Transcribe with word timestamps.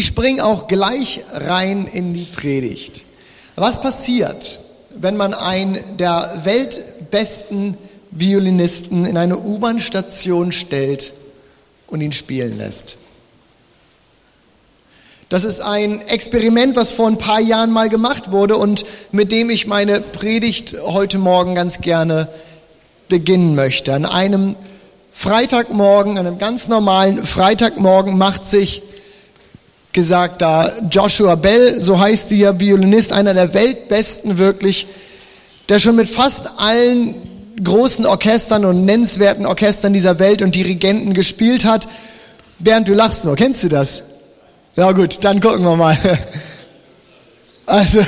ich 0.00 0.06
springe 0.06 0.46
auch 0.46 0.66
gleich 0.66 1.24
rein 1.30 1.86
in 1.86 2.14
die 2.14 2.24
Predigt. 2.24 3.02
Was 3.54 3.82
passiert, 3.82 4.60
wenn 4.94 5.14
man 5.14 5.34
einen 5.34 5.98
der 5.98 6.40
weltbesten 6.44 7.76
Violinisten 8.10 9.04
in 9.04 9.18
eine 9.18 9.36
U-Bahn-Station 9.36 10.52
stellt 10.52 11.12
und 11.86 12.00
ihn 12.00 12.12
spielen 12.12 12.56
lässt? 12.56 12.96
Das 15.28 15.44
ist 15.44 15.60
ein 15.60 16.00
Experiment, 16.08 16.76
was 16.76 16.92
vor 16.92 17.06
ein 17.06 17.18
paar 17.18 17.40
Jahren 17.40 17.70
mal 17.70 17.90
gemacht 17.90 18.32
wurde 18.32 18.56
und 18.56 18.86
mit 19.12 19.30
dem 19.32 19.50
ich 19.50 19.66
meine 19.66 20.00
Predigt 20.00 20.76
heute 20.82 21.18
Morgen 21.18 21.54
ganz 21.54 21.82
gerne 21.82 22.28
beginnen 23.10 23.54
möchte. 23.54 23.92
An 23.92 24.06
einem 24.06 24.56
Freitagmorgen, 25.12 26.16
an 26.16 26.26
einem 26.26 26.38
ganz 26.38 26.68
normalen 26.68 27.26
Freitagmorgen 27.26 28.16
macht 28.16 28.46
sich 28.46 28.82
gesagt, 29.92 30.42
da 30.42 30.70
Joshua 30.90 31.34
Bell, 31.34 31.80
so 31.80 31.98
heißt 31.98 32.30
dieser 32.30 32.58
Violinist, 32.60 33.12
einer 33.12 33.34
der 33.34 33.54
weltbesten 33.54 34.38
wirklich, 34.38 34.86
der 35.68 35.78
schon 35.78 35.96
mit 35.96 36.08
fast 36.08 36.46
allen 36.58 37.14
großen 37.62 38.06
Orchestern 38.06 38.64
und 38.64 38.84
nennenswerten 38.84 39.46
Orchestern 39.46 39.92
dieser 39.92 40.18
Welt 40.18 40.42
und 40.42 40.54
Dirigenten 40.54 41.14
gespielt 41.14 41.64
hat. 41.64 41.88
Bernd, 42.58 42.88
du 42.88 42.94
lachst 42.94 43.24
nur, 43.24 43.36
kennst 43.36 43.62
du 43.64 43.68
das? 43.68 44.02
Ja 44.76 44.92
gut, 44.92 45.18
dann 45.24 45.40
gucken 45.40 45.64
wir 45.64 45.76
mal. 45.76 45.98
Also, 47.66 48.00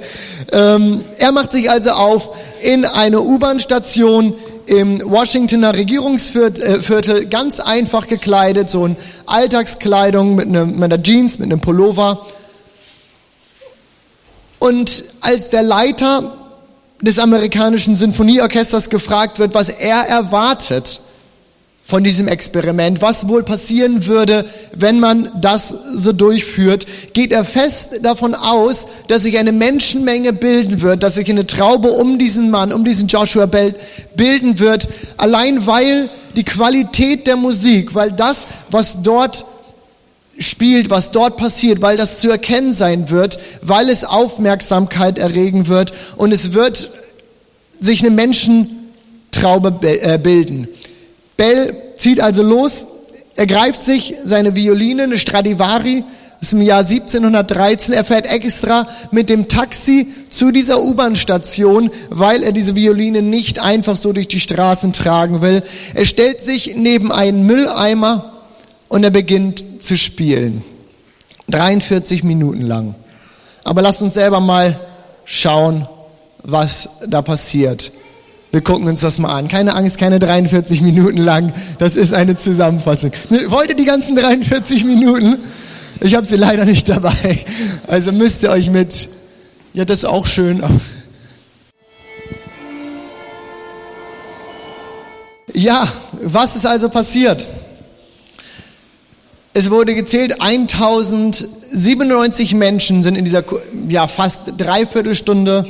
ähm, 0.52 1.02
er 1.16 1.32
macht 1.32 1.52
sich 1.52 1.70
also 1.70 1.92
auf 1.92 2.36
in 2.60 2.84
eine 2.84 3.22
U-Bahn-Station 3.22 4.34
im 4.66 5.00
Washingtoner 5.04 5.74
Regierungsviertel, 5.74 7.22
äh, 7.22 7.24
ganz 7.26 7.60
einfach 7.60 8.06
gekleidet, 8.06 8.68
so 8.68 8.84
in 8.84 8.96
Alltagskleidung 9.26 10.34
mit, 10.34 10.48
einem, 10.48 10.72
mit 10.72 10.92
einer 10.92 11.02
Jeans, 11.02 11.38
mit 11.38 11.50
einem 11.50 11.60
Pullover. 11.60 12.26
Und 14.58 15.04
als 15.20 15.50
der 15.50 15.62
Leiter 15.62 16.34
des 17.00 17.18
amerikanischen 17.18 17.94
Sinfonieorchesters 17.94 18.90
gefragt 18.90 19.38
wird, 19.38 19.54
was 19.54 19.68
er 19.68 20.08
erwartet, 20.08 21.00
von 21.86 22.02
diesem 22.02 22.26
Experiment, 22.26 23.00
was 23.00 23.28
wohl 23.28 23.44
passieren 23.44 24.06
würde, 24.06 24.44
wenn 24.74 24.98
man 24.98 25.30
das 25.40 25.68
so 25.68 26.12
durchführt, 26.12 26.84
geht 27.12 27.30
er 27.30 27.44
fest 27.44 28.00
davon 28.02 28.34
aus, 28.34 28.88
dass 29.06 29.22
sich 29.22 29.38
eine 29.38 29.52
Menschenmenge 29.52 30.32
bilden 30.32 30.82
wird, 30.82 31.04
dass 31.04 31.14
sich 31.14 31.30
eine 31.30 31.46
Traube 31.46 31.92
um 31.92 32.18
diesen 32.18 32.50
Mann, 32.50 32.72
um 32.72 32.84
diesen 32.84 33.06
Joshua 33.06 33.46
Bell 33.46 33.76
bilden 34.16 34.58
wird, 34.58 34.88
allein 35.16 35.64
weil 35.66 36.08
die 36.34 36.42
Qualität 36.42 37.28
der 37.28 37.36
Musik, 37.36 37.94
weil 37.94 38.10
das, 38.10 38.48
was 38.68 39.02
dort 39.02 39.46
spielt, 40.38 40.90
was 40.90 41.12
dort 41.12 41.36
passiert, 41.36 41.82
weil 41.82 41.96
das 41.96 42.20
zu 42.20 42.28
erkennen 42.28 42.74
sein 42.74 43.10
wird, 43.10 43.38
weil 43.62 43.88
es 43.88 44.02
Aufmerksamkeit 44.02 45.20
erregen 45.20 45.68
wird 45.68 45.92
und 46.16 46.32
es 46.32 46.52
wird 46.52 46.90
sich 47.78 48.00
eine 48.00 48.10
Menschentraube 48.10 49.72
äh, 49.82 50.18
bilden. 50.18 50.68
Bell 51.36 51.76
zieht 51.96 52.20
also 52.20 52.42
los, 52.42 52.86
er 53.36 53.46
greift 53.46 53.82
sich 53.82 54.14
seine 54.24 54.54
Violine, 54.54 55.04
eine 55.04 55.18
Stradivari 55.18 56.04
aus 56.40 56.50
dem 56.50 56.62
Jahr 56.62 56.80
1713. 56.80 57.94
Er 57.94 58.04
fährt 58.04 58.26
extra 58.26 58.88
mit 59.10 59.28
dem 59.28 59.46
Taxi 59.46 60.08
zu 60.30 60.50
dieser 60.50 60.82
U-Bahn-Station, 60.82 61.90
weil 62.08 62.42
er 62.42 62.52
diese 62.52 62.74
Violine 62.74 63.20
nicht 63.20 63.62
einfach 63.62 63.96
so 63.96 64.12
durch 64.12 64.28
die 64.28 64.40
Straßen 64.40 64.94
tragen 64.94 65.42
will. 65.42 65.62
Er 65.94 66.06
stellt 66.06 66.40
sich 66.40 66.76
neben 66.76 67.12
einen 67.12 67.44
Mülleimer 67.44 68.32
und 68.88 69.04
er 69.04 69.10
beginnt 69.10 69.82
zu 69.82 69.96
spielen. 69.98 70.62
43 71.48 72.24
Minuten 72.24 72.62
lang. 72.62 72.94
Aber 73.64 73.82
lasst 73.82 74.02
uns 74.02 74.14
selber 74.14 74.40
mal 74.40 74.80
schauen, 75.24 75.86
was 76.42 76.88
da 77.06 77.20
passiert. 77.20 77.92
Wir 78.56 78.62
gucken 78.62 78.88
uns 78.88 79.02
das 79.02 79.18
mal 79.18 79.34
an. 79.34 79.48
Keine 79.48 79.74
Angst, 79.74 79.98
keine 79.98 80.18
43 80.18 80.80
Minuten 80.80 81.18
lang. 81.18 81.52
Das 81.78 81.94
ist 81.94 82.14
eine 82.14 82.36
Zusammenfassung. 82.36 83.10
Wollt 83.48 83.68
ihr 83.68 83.76
die 83.76 83.84
ganzen 83.84 84.16
43 84.16 84.84
Minuten? 84.84 85.36
Ich 86.00 86.14
habe 86.14 86.26
sie 86.26 86.36
leider 86.36 86.64
nicht 86.64 86.88
dabei. 86.88 87.44
Also 87.86 88.12
müsst 88.12 88.42
ihr 88.42 88.48
euch 88.48 88.70
mit. 88.70 89.10
Ja, 89.74 89.84
das 89.84 89.98
ist 89.98 90.06
auch 90.06 90.26
schön. 90.26 90.62
Ja, 95.52 95.86
was 96.22 96.56
ist 96.56 96.64
also 96.64 96.88
passiert? 96.88 97.46
Es 99.52 99.70
wurde 99.70 99.94
gezählt, 99.94 100.40
1097 100.40 102.54
Menschen 102.54 103.02
sind 103.02 103.18
in 103.18 103.26
dieser 103.26 103.44
ja, 103.90 104.08
fast 104.08 104.54
Dreiviertelstunde 104.56 105.66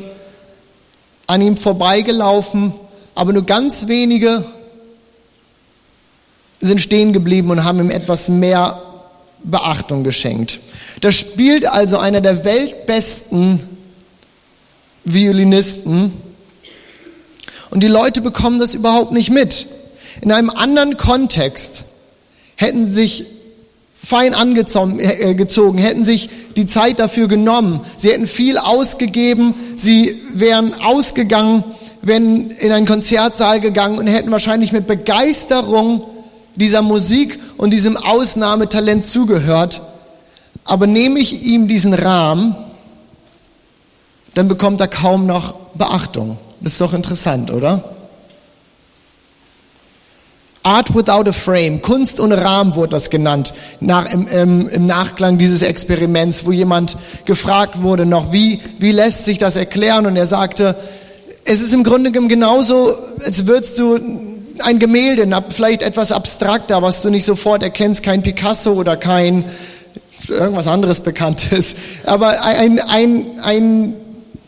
an 1.27 1.43
ihm 1.43 1.57
vorbeigelaufen, 1.57 2.73
aber 3.17 3.33
nur 3.33 3.45
ganz 3.45 3.89
wenige 3.89 4.45
sind 6.61 6.81
stehen 6.81 7.13
geblieben 7.13 7.51
und 7.51 7.65
haben 7.65 7.81
ihm 7.81 7.91
etwas 7.91 8.29
mehr 8.29 8.83
Beachtung 9.43 10.05
geschenkt. 10.05 10.61
Da 11.01 11.11
spielt 11.11 11.67
also 11.67 11.99
einer 11.99 12.21
der 12.21 12.45
weltbesten 12.45 13.61
Violinisten 15.05 16.13
und 17.71 17.83
die 17.83 17.89
Leute 17.89 18.21
bekommen 18.21 18.59
das 18.59 18.75
überhaupt 18.75 19.13
nicht 19.13 19.31
mit. 19.31 19.67
In 20.21 20.31
einem 20.31 20.51
anderen 20.51 20.97
Kontext 20.97 21.85
hätten 22.57 22.87
sie 22.87 22.93
sich 22.93 23.27
fein 24.03 24.35
angezogen, 24.35 24.99
äh, 24.99 25.83
hätten 25.83 26.05
sich 26.05 26.29
die 26.57 26.67
Zeit 26.67 26.99
dafür 26.99 27.29
genommen. 27.29 27.81
Sie 27.97 28.11
hätten 28.13 28.27
viel 28.27 28.59
ausgegeben, 28.59 29.55
sie 29.75 30.21
wären 30.35 30.75
ausgegangen, 30.75 31.65
wären 32.07 32.51
in 32.51 32.73
einen 32.73 32.87
Konzertsaal 32.87 33.61
gegangen 33.61 33.99
und 33.99 34.07
hätten 34.07 34.31
wahrscheinlich 34.31 34.73
mit 34.73 34.87
Begeisterung 34.87 36.03
dieser 36.55 36.83
Musik 36.83 37.39
und 37.57 37.71
diesem 37.71 37.97
Ausnahmetalent 37.97 39.05
zugehört. 39.05 39.83
Aber 40.65 40.87
nehme 40.87 41.19
ich 41.21 41.45
ihm 41.45 41.69
diesen 41.69 41.95
Rahmen, 41.95 42.57
dann 44.35 44.49
bekommt 44.49 44.81
er 44.81 44.89
kaum 44.89 45.27
noch 45.27 45.55
Beachtung. 45.75 46.39
Das 46.61 46.75
ist 46.75 46.81
doch 46.81 46.95
interessant, 46.95 47.51
oder? 47.51 47.97
Art 50.63 50.97
without 50.97 51.29
a 51.29 51.33
frame, 51.33 51.81
Kunst 51.81 52.19
ohne 52.19 52.43
Rahmen 52.43 52.75
wurde 52.75 52.89
das 52.89 53.09
genannt, 53.09 53.55
nach, 53.79 54.13
im, 54.13 54.27
im, 54.27 54.69
im, 54.69 54.85
Nachklang 54.85 55.39
dieses 55.39 55.63
Experiments, 55.63 56.45
wo 56.45 56.51
jemand 56.51 56.97
gefragt 57.25 57.83
wurde 57.83 58.05
noch, 58.05 58.33
wie, 58.33 58.61
wie 58.81 58.91
lässt 58.91 59.25
sich 59.25 59.39
das 59.39 59.55
erklären? 59.55 60.07
Und 60.07 60.17
er 60.17 60.27
sagte, 60.27 60.75
es 61.47 61.61
ist 61.61 61.73
im 61.73 61.85
Grunde 61.85 62.11
genauso, 62.11 62.93
als 63.25 63.47
würdest 63.47 63.79
du 63.79 63.99
ein 64.59 64.79
Gemälde, 64.79 65.29
vielleicht 65.51 65.83
etwas 65.83 66.13
abstrakter, 66.13 66.83
was 66.83 67.03
du 67.03 67.11
nicht 67.11 67.25
sofort 67.25 67.63
erkennst, 67.63 68.03
kein 68.03 68.23
Picasso 68.23 68.73
oder 68.73 68.97
kein 68.97 69.45
irgendwas 70.29 70.67
anderes 70.67 71.01
Bekanntes, 71.01 71.77
aber 72.05 72.43
ein, 72.45 72.81
ein, 72.81 73.41
ein 73.41 73.95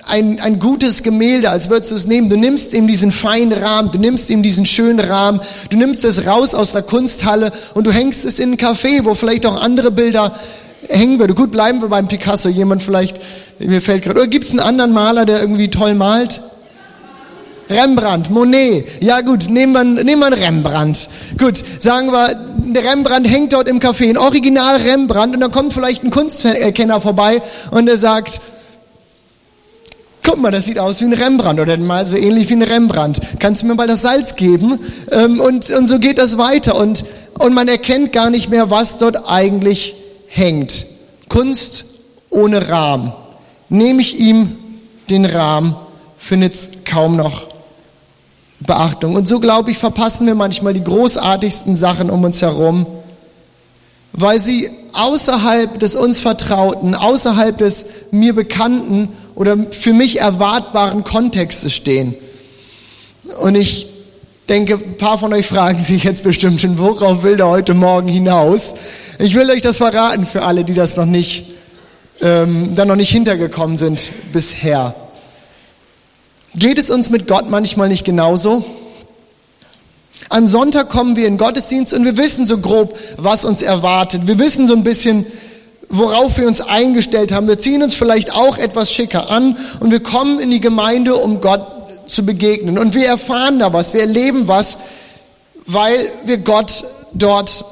ein, 0.08 0.40
ein 0.40 0.58
gutes 0.58 1.02
Gemälde, 1.02 1.50
als 1.50 1.68
würdest 1.68 1.90
du 1.92 1.96
es 1.96 2.06
nehmen. 2.06 2.30
Du 2.30 2.36
nimmst 2.36 2.72
ihm 2.72 2.86
diesen 2.86 3.12
feinen 3.12 3.52
Rahmen, 3.52 3.90
du 3.92 3.98
nimmst 3.98 4.30
ihm 4.30 4.42
diesen 4.42 4.64
schönen 4.64 5.00
Rahmen, 5.00 5.40
du 5.68 5.76
nimmst 5.76 6.02
es 6.02 6.26
raus 6.26 6.54
aus 6.54 6.72
der 6.72 6.80
Kunsthalle 6.80 7.52
und 7.74 7.86
du 7.86 7.92
hängst 7.92 8.24
es 8.24 8.38
in 8.38 8.52
ein 8.52 8.56
Café, 8.56 9.04
wo 9.04 9.14
vielleicht 9.14 9.44
auch 9.44 9.60
andere 9.60 9.90
Bilder 9.90 10.34
hängen 10.88 11.20
würde. 11.20 11.34
Gut, 11.34 11.52
bleiben 11.52 11.82
wir 11.82 11.88
beim 11.88 12.08
Picasso. 12.08 12.48
Jemand 12.48 12.82
vielleicht, 12.82 13.20
mir 13.58 13.82
fällt 13.82 14.04
gerade, 14.04 14.20
oder 14.20 14.28
gibt 14.28 14.46
es 14.46 14.50
einen 14.50 14.60
anderen 14.60 14.94
Maler, 14.94 15.26
der 15.26 15.40
irgendwie 15.40 15.68
toll 15.68 15.92
malt? 15.92 16.40
Rembrandt, 17.70 18.30
Monet. 18.30 19.02
Ja 19.02 19.20
gut, 19.20 19.48
nehmen 19.48 19.72
wir, 19.72 19.84
nehmen 19.84 20.20
wir 20.20 20.26
einen 20.26 20.42
Rembrandt. 20.42 21.08
Gut, 21.38 21.62
sagen 21.78 22.10
wir, 22.12 22.34
der 22.72 22.84
Rembrandt 22.84 23.28
hängt 23.28 23.52
dort 23.52 23.68
im 23.68 23.80
Café, 23.80 24.08
ein 24.08 24.18
Original 24.18 24.76
Rembrandt 24.76 25.34
und 25.34 25.40
dann 25.40 25.50
kommt 25.50 25.72
vielleicht 25.72 26.04
ein 26.04 26.10
Kunstkenner 26.10 27.00
vorbei 27.00 27.42
und 27.70 27.88
er 27.88 27.96
sagt, 27.96 28.40
guck 30.22 30.38
mal, 30.40 30.50
das 30.50 30.66
sieht 30.66 30.78
aus 30.78 31.00
wie 31.00 31.06
ein 31.06 31.14
Rembrandt 31.14 31.58
oder 31.58 31.76
mal 31.78 32.06
so 32.06 32.16
ähnlich 32.16 32.50
wie 32.50 32.54
ein 32.54 32.62
Rembrandt. 32.62 33.20
Kannst 33.38 33.62
du 33.62 33.66
mir 33.66 33.74
mal 33.74 33.86
das 33.86 34.02
Salz 34.02 34.36
geben? 34.36 34.78
Ähm, 35.10 35.40
und, 35.40 35.70
und 35.70 35.86
so 35.86 35.98
geht 35.98 36.18
das 36.18 36.36
weiter. 36.36 36.76
Und, 36.76 37.04
und 37.38 37.54
man 37.54 37.66
erkennt 37.66 38.12
gar 38.12 38.28
nicht 38.28 38.50
mehr, 38.50 38.70
was 38.70 38.98
dort 38.98 39.28
eigentlich 39.28 39.94
hängt. 40.26 40.84
Kunst 41.30 41.86
ohne 42.28 42.68
Rahmen. 42.68 43.12
Nehme 43.70 44.02
ich 44.02 44.18
ihm 44.20 44.56
den 45.08 45.24
Rahmen, 45.24 45.74
findet 46.18 46.54
es 46.54 46.68
kaum 46.84 47.16
noch 47.16 47.46
Beachtung. 48.60 49.14
Und 49.14 49.28
so, 49.28 49.40
glaube 49.40 49.70
ich, 49.70 49.78
verpassen 49.78 50.26
wir 50.26 50.34
manchmal 50.34 50.74
die 50.74 50.82
großartigsten 50.82 51.76
Sachen 51.76 52.10
um 52.10 52.24
uns 52.24 52.42
herum, 52.42 52.86
weil 54.12 54.40
sie 54.40 54.70
außerhalb 54.92 55.78
des 55.78 55.94
uns 55.96 56.20
Vertrauten, 56.20 56.94
außerhalb 56.94 57.56
des 57.56 57.86
mir 58.10 58.34
Bekannten 58.34 59.10
oder 59.34 59.56
für 59.70 59.92
mich 59.92 60.20
erwartbaren 60.20 61.04
Kontexte 61.04 61.70
stehen. 61.70 62.14
Und 63.40 63.54
ich 63.54 63.88
denke, 64.48 64.74
ein 64.74 64.96
paar 64.96 65.18
von 65.18 65.32
euch 65.32 65.46
fragen 65.46 65.80
sich 65.80 66.04
jetzt 66.04 66.24
bestimmt 66.24 66.60
schon, 66.60 66.78
worauf 66.78 67.22
will 67.22 67.36
der 67.36 67.48
heute 67.48 67.74
Morgen 67.74 68.08
hinaus? 68.08 68.74
Ich 69.18 69.34
will 69.34 69.50
euch 69.50 69.60
das 69.60 69.76
verraten 69.76 70.26
für 70.26 70.42
alle, 70.42 70.64
die 70.64 70.74
das 70.74 70.96
noch 70.96 71.06
nicht, 71.06 71.52
ähm, 72.20 72.74
da 72.74 72.84
noch 72.84 72.96
nicht 72.96 73.10
hintergekommen 73.10 73.76
sind 73.76 74.10
bisher. 74.32 74.94
Geht 76.54 76.78
es 76.78 76.90
uns 76.90 77.10
mit 77.10 77.28
Gott 77.28 77.50
manchmal 77.50 77.88
nicht 77.88 78.04
genauso? 78.04 78.64
Am 80.30 80.48
Sonntag 80.48 80.90
kommen 80.90 81.16
wir 81.16 81.26
in 81.26 81.38
Gottesdienst 81.38 81.94
und 81.94 82.04
wir 82.04 82.16
wissen 82.16 82.46
so 82.46 82.58
grob, 82.58 82.98
was 83.16 83.44
uns 83.44 83.62
erwartet. 83.62 84.26
Wir 84.26 84.38
wissen 84.38 84.66
so 84.66 84.74
ein 84.74 84.84
bisschen, 84.84 85.26
worauf 85.88 86.36
wir 86.38 86.46
uns 86.46 86.60
eingestellt 86.60 87.32
haben. 87.32 87.48
Wir 87.48 87.58
ziehen 87.58 87.82
uns 87.82 87.94
vielleicht 87.94 88.32
auch 88.34 88.58
etwas 88.58 88.92
schicker 88.92 89.30
an 89.30 89.56
und 89.80 89.90
wir 89.90 90.00
kommen 90.00 90.38
in 90.38 90.50
die 90.50 90.60
Gemeinde, 90.60 91.16
um 91.16 91.40
Gott 91.40 91.66
zu 92.06 92.24
begegnen. 92.24 92.78
Und 92.78 92.94
wir 92.94 93.06
erfahren 93.06 93.58
da 93.58 93.72
was, 93.72 93.94
wir 93.94 94.00
erleben 94.00 94.48
was, 94.48 94.78
weil 95.66 96.10
wir 96.24 96.38
Gott 96.38 96.84
dort 97.12 97.64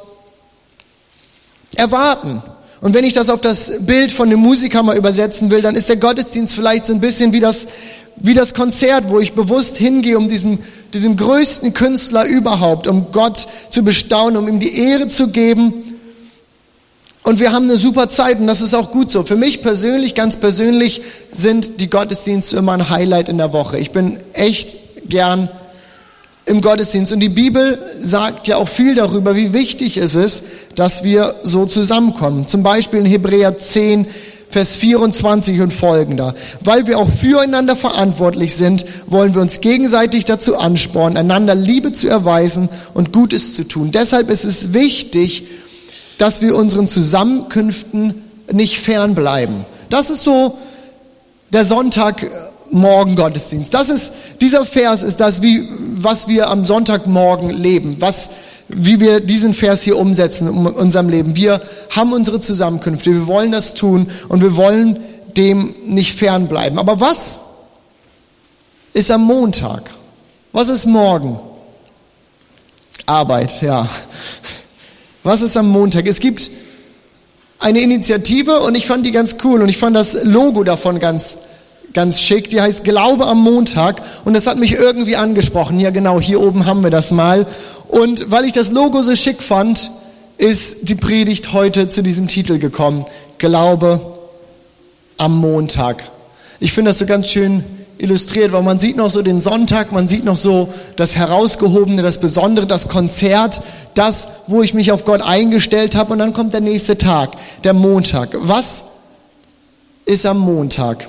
erwarten. 1.74 2.42
Und 2.80 2.94
wenn 2.94 3.04
ich 3.04 3.14
das 3.14 3.30
auf 3.30 3.40
das 3.40 3.84
Bild 3.86 4.12
von 4.12 4.30
dem 4.30 4.40
Musiker 4.40 4.82
mal 4.82 4.96
übersetzen 4.96 5.50
will, 5.50 5.62
dann 5.62 5.74
ist 5.74 5.88
der 5.88 5.96
Gottesdienst 5.96 6.54
vielleicht 6.54 6.86
so 6.86 6.92
ein 6.92 7.00
bisschen 7.00 7.32
wie 7.32 7.40
das, 7.40 7.68
wie 8.16 8.34
das 8.34 8.54
Konzert, 8.54 9.08
wo 9.08 9.20
ich 9.20 9.34
bewusst 9.34 9.76
hingehe, 9.76 10.16
um 10.16 10.28
diesem, 10.28 10.58
diesem 10.92 11.16
größten 11.16 11.74
Künstler 11.74 12.24
überhaupt, 12.26 12.86
um 12.86 13.12
Gott 13.12 13.46
zu 13.70 13.82
bestaunen, 13.82 14.36
um 14.36 14.48
ihm 14.48 14.58
die 14.58 14.78
Ehre 14.78 15.08
zu 15.08 15.28
geben 15.28 15.86
und 17.26 17.40
wir 17.40 17.50
haben 17.50 17.64
eine 17.64 17.76
super 17.76 18.08
Zeit 18.08 18.38
und 18.38 18.46
das 18.46 18.60
ist 18.60 18.72
auch 18.72 18.92
gut 18.92 19.10
so. 19.10 19.24
Für 19.24 19.34
mich 19.34 19.60
persönlich, 19.60 20.14
ganz 20.14 20.36
persönlich, 20.36 21.02
sind 21.32 21.80
die 21.80 21.90
Gottesdienste 21.90 22.56
immer 22.56 22.70
ein 22.70 22.88
Highlight 22.88 23.28
in 23.28 23.36
der 23.36 23.52
Woche. 23.52 23.80
Ich 23.80 23.90
bin 23.90 24.18
echt 24.32 24.76
gern 25.08 25.48
im 26.44 26.60
Gottesdienst. 26.60 27.12
Und 27.12 27.18
die 27.18 27.28
Bibel 27.28 27.80
sagt 28.00 28.46
ja 28.46 28.58
auch 28.58 28.68
viel 28.68 28.94
darüber, 28.94 29.34
wie 29.34 29.52
wichtig 29.52 29.96
es 29.96 30.14
ist, 30.14 30.44
dass 30.76 31.02
wir 31.02 31.34
so 31.42 31.66
zusammenkommen. 31.66 32.46
Zum 32.46 32.62
Beispiel 32.62 33.00
in 33.00 33.06
Hebräer 33.06 33.58
10, 33.58 34.06
Vers 34.56 34.74
24 34.76 35.60
und 35.60 35.70
folgender. 35.70 36.34
Weil 36.64 36.86
wir 36.86 36.98
auch 36.98 37.10
füreinander 37.10 37.76
verantwortlich 37.76 38.54
sind, 38.54 38.86
wollen 39.06 39.34
wir 39.34 39.42
uns 39.42 39.60
gegenseitig 39.60 40.24
dazu 40.24 40.56
anspornen, 40.56 41.18
einander 41.18 41.54
Liebe 41.54 41.92
zu 41.92 42.08
erweisen 42.08 42.70
und 42.94 43.12
Gutes 43.12 43.54
zu 43.54 43.68
tun. 43.68 43.90
Deshalb 43.90 44.30
ist 44.30 44.44
es 44.44 44.72
wichtig, 44.72 45.44
dass 46.16 46.40
wir 46.40 46.56
unseren 46.56 46.88
Zusammenkünften 46.88 48.14
nicht 48.50 48.78
fernbleiben. 48.78 49.66
Das 49.90 50.08
ist 50.08 50.24
so 50.24 50.56
der 51.52 51.64
Sonntagmorgen 51.64 53.14
Gottesdienst. 53.14 53.74
Das 53.74 53.90
ist, 53.90 54.14
dieser 54.40 54.64
Vers 54.64 55.02
ist 55.02 55.20
das, 55.20 55.42
wie, 55.42 55.68
was 55.96 56.28
wir 56.28 56.48
am 56.48 56.64
Sonntagmorgen 56.64 57.50
leben, 57.50 57.96
was, 57.98 58.30
wie 58.68 59.00
wir 59.00 59.20
diesen 59.20 59.54
Vers 59.54 59.82
hier 59.82 59.96
umsetzen 59.96 60.48
in 60.48 60.66
unserem 60.66 61.08
Leben. 61.08 61.36
Wir 61.36 61.62
haben 61.90 62.12
unsere 62.12 62.40
Zusammenkünfte, 62.40 63.12
wir 63.12 63.26
wollen 63.26 63.52
das 63.52 63.74
tun 63.74 64.10
und 64.28 64.42
wir 64.42 64.56
wollen 64.56 64.98
dem 65.36 65.74
nicht 65.84 66.16
fernbleiben. 66.16 66.78
Aber 66.78 67.00
was 67.00 67.40
ist 68.92 69.10
am 69.10 69.22
Montag? 69.22 69.90
Was 70.52 70.70
ist 70.70 70.86
morgen? 70.86 71.38
Arbeit, 73.04 73.62
ja. 73.62 73.88
Was 75.22 75.42
ist 75.42 75.56
am 75.56 75.68
Montag? 75.68 76.06
Es 76.06 76.18
gibt 76.18 76.50
eine 77.58 77.80
Initiative 77.80 78.60
und 78.60 78.74
ich 78.74 78.86
fand 78.86 79.06
die 79.06 79.12
ganz 79.12 79.36
cool 79.44 79.62
und 79.62 79.68
ich 79.68 79.78
fand 79.78 79.94
das 79.94 80.24
Logo 80.24 80.64
davon 80.64 80.98
ganz, 80.98 81.38
ganz 81.92 82.20
schick. 82.20 82.50
Die 82.50 82.60
heißt 82.60 82.84
Glaube 82.84 83.26
am 83.26 83.42
Montag 83.42 84.02
und 84.24 84.34
das 84.34 84.46
hat 84.46 84.58
mich 84.58 84.72
irgendwie 84.72 85.16
angesprochen. 85.16 85.80
Ja, 85.80 85.90
genau, 85.90 86.20
hier 86.20 86.40
oben 86.40 86.66
haben 86.66 86.82
wir 86.82 86.90
das 86.90 87.12
mal. 87.12 87.46
Und 87.88 88.30
weil 88.30 88.44
ich 88.44 88.52
das 88.52 88.70
Logo 88.70 89.02
so 89.02 89.14
schick 89.14 89.42
fand, 89.42 89.90
ist 90.38 90.88
die 90.88 90.94
Predigt 90.94 91.52
heute 91.52 91.88
zu 91.88 92.02
diesem 92.02 92.28
Titel 92.28 92.58
gekommen. 92.58 93.04
Glaube 93.38 94.00
am 95.18 95.38
Montag. 95.38 96.04
Ich 96.60 96.72
finde 96.72 96.90
das 96.90 96.98
so 96.98 97.06
ganz 97.06 97.28
schön 97.28 97.64
illustriert, 97.98 98.52
weil 98.52 98.62
man 98.62 98.78
sieht 98.78 98.96
noch 98.96 99.10
so 99.10 99.22
den 99.22 99.40
Sonntag, 99.40 99.92
man 99.92 100.08
sieht 100.08 100.24
noch 100.24 100.36
so 100.36 100.68
das 100.96 101.16
Herausgehobene, 101.16 102.02
das 102.02 102.18
Besondere, 102.18 102.66
das 102.66 102.88
Konzert, 102.88 103.62
das, 103.94 104.28
wo 104.46 104.62
ich 104.62 104.74
mich 104.74 104.92
auf 104.92 105.04
Gott 105.04 105.22
eingestellt 105.22 105.96
habe 105.96 106.12
und 106.12 106.18
dann 106.18 106.32
kommt 106.32 106.52
der 106.52 106.60
nächste 106.60 106.98
Tag, 106.98 107.32
der 107.64 107.72
Montag. 107.72 108.36
Was 108.40 108.84
ist 110.04 110.26
am 110.26 110.38
Montag? 110.38 111.08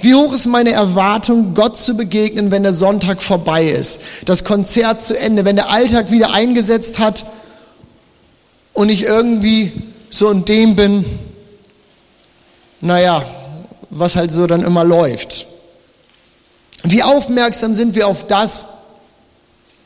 Wie 0.00 0.14
hoch 0.14 0.32
ist 0.32 0.46
meine 0.46 0.72
Erwartung, 0.72 1.54
Gott 1.54 1.76
zu 1.76 1.94
begegnen, 1.96 2.50
wenn 2.50 2.62
der 2.62 2.72
Sonntag 2.72 3.22
vorbei 3.22 3.64
ist, 3.64 4.00
das 4.24 4.44
Konzert 4.44 5.02
zu 5.02 5.18
Ende, 5.18 5.44
wenn 5.44 5.56
der 5.56 5.70
Alltag 5.70 6.10
wieder 6.10 6.32
eingesetzt 6.32 6.98
hat 6.98 7.26
und 8.72 8.88
ich 8.88 9.02
irgendwie 9.02 9.72
so 10.10 10.30
in 10.30 10.44
dem 10.44 10.76
bin, 10.76 11.04
naja, 12.80 13.20
was 13.90 14.16
halt 14.16 14.30
so 14.30 14.46
dann 14.46 14.62
immer 14.62 14.84
läuft. 14.84 15.46
Wie 16.82 17.02
aufmerksam 17.02 17.74
sind 17.74 17.94
wir 17.94 18.06
auf 18.06 18.26
das, 18.26 18.66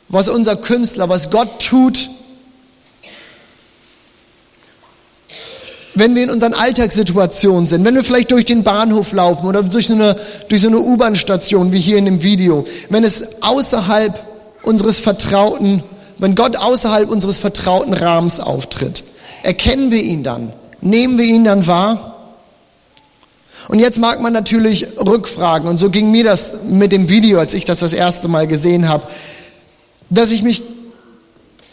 was 0.08 0.28
unser 0.28 0.56
Künstler, 0.56 1.08
was 1.08 1.30
Gott 1.30 1.60
tut, 1.60 2.10
wenn 5.98 6.14
wir 6.14 6.22
in 6.22 6.30
unseren 6.30 6.54
Alltagssituationen 6.54 7.66
sind, 7.66 7.84
wenn 7.84 7.94
wir 7.94 8.04
vielleicht 8.04 8.30
durch 8.30 8.44
den 8.44 8.62
Bahnhof 8.62 9.12
laufen 9.12 9.46
oder 9.46 9.62
durch 9.62 9.88
so 9.88 9.94
eine, 9.94 10.16
durch 10.48 10.62
so 10.62 10.68
eine 10.68 10.78
U-Bahn-Station 10.78 11.72
wie 11.72 11.80
hier 11.80 11.96
in 11.96 12.04
dem 12.04 12.22
Video, 12.22 12.64
wenn 12.88 13.04
es 13.04 13.42
außerhalb 13.42 14.24
unseres 14.62 15.00
vertrauten, 15.00 15.82
wenn 16.18 16.34
Gott 16.34 16.56
außerhalb 16.56 17.10
unseres 17.10 17.38
vertrauten 17.38 17.94
Rahmens 17.94 18.38
auftritt, 18.38 19.02
erkennen 19.42 19.90
wir 19.90 20.02
ihn 20.02 20.22
dann, 20.22 20.52
nehmen 20.80 21.18
wir 21.18 21.24
ihn 21.24 21.44
dann 21.44 21.66
wahr? 21.66 22.14
Und 23.68 23.80
jetzt 23.80 23.98
mag 23.98 24.20
man 24.20 24.32
natürlich 24.32 24.86
rückfragen, 24.98 25.68
und 25.68 25.78
so 25.78 25.90
ging 25.90 26.10
mir 26.10 26.24
das 26.24 26.62
mit 26.64 26.92
dem 26.92 27.08
Video, 27.08 27.38
als 27.38 27.54
ich 27.54 27.64
das 27.64 27.80
das 27.80 27.92
erste 27.92 28.28
Mal 28.28 28.46
gesehen 28.46 28.88
habe, 28.88 29.06
dass 30.10 30.30
ich 30.30 30.42
mich, 30.42 30.62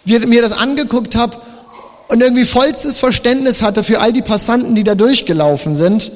mir 0.06 0.42
das 0.42 0.52
angeguckt 0.52 1.16
habe 1.16 1.38
und 2.08 2.22
irgendwie 2.22 2.46
vollstes 2.46 3.00
Verständnis 3.00 3.62
hatte 3.62 3.84
für 3.84 4.00
all 4.00 4.14
die 4.14 4.22
Passanten, 4.22 4.76
die 4.76 4.84
da 4.84 4.96
durchgelaufen 4.96 5.76
sind. 5.76 6.12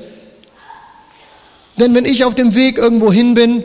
Denn 1.78 1.96
wenn 1.96 2.06
ich 2.06 2.26
auf 2.26 2.36
dem 2.36 2.54
Weg 2.56 2.78
irgendwo 2.78 3.12
hin 3.12 3.34
bin, 3.34 3.64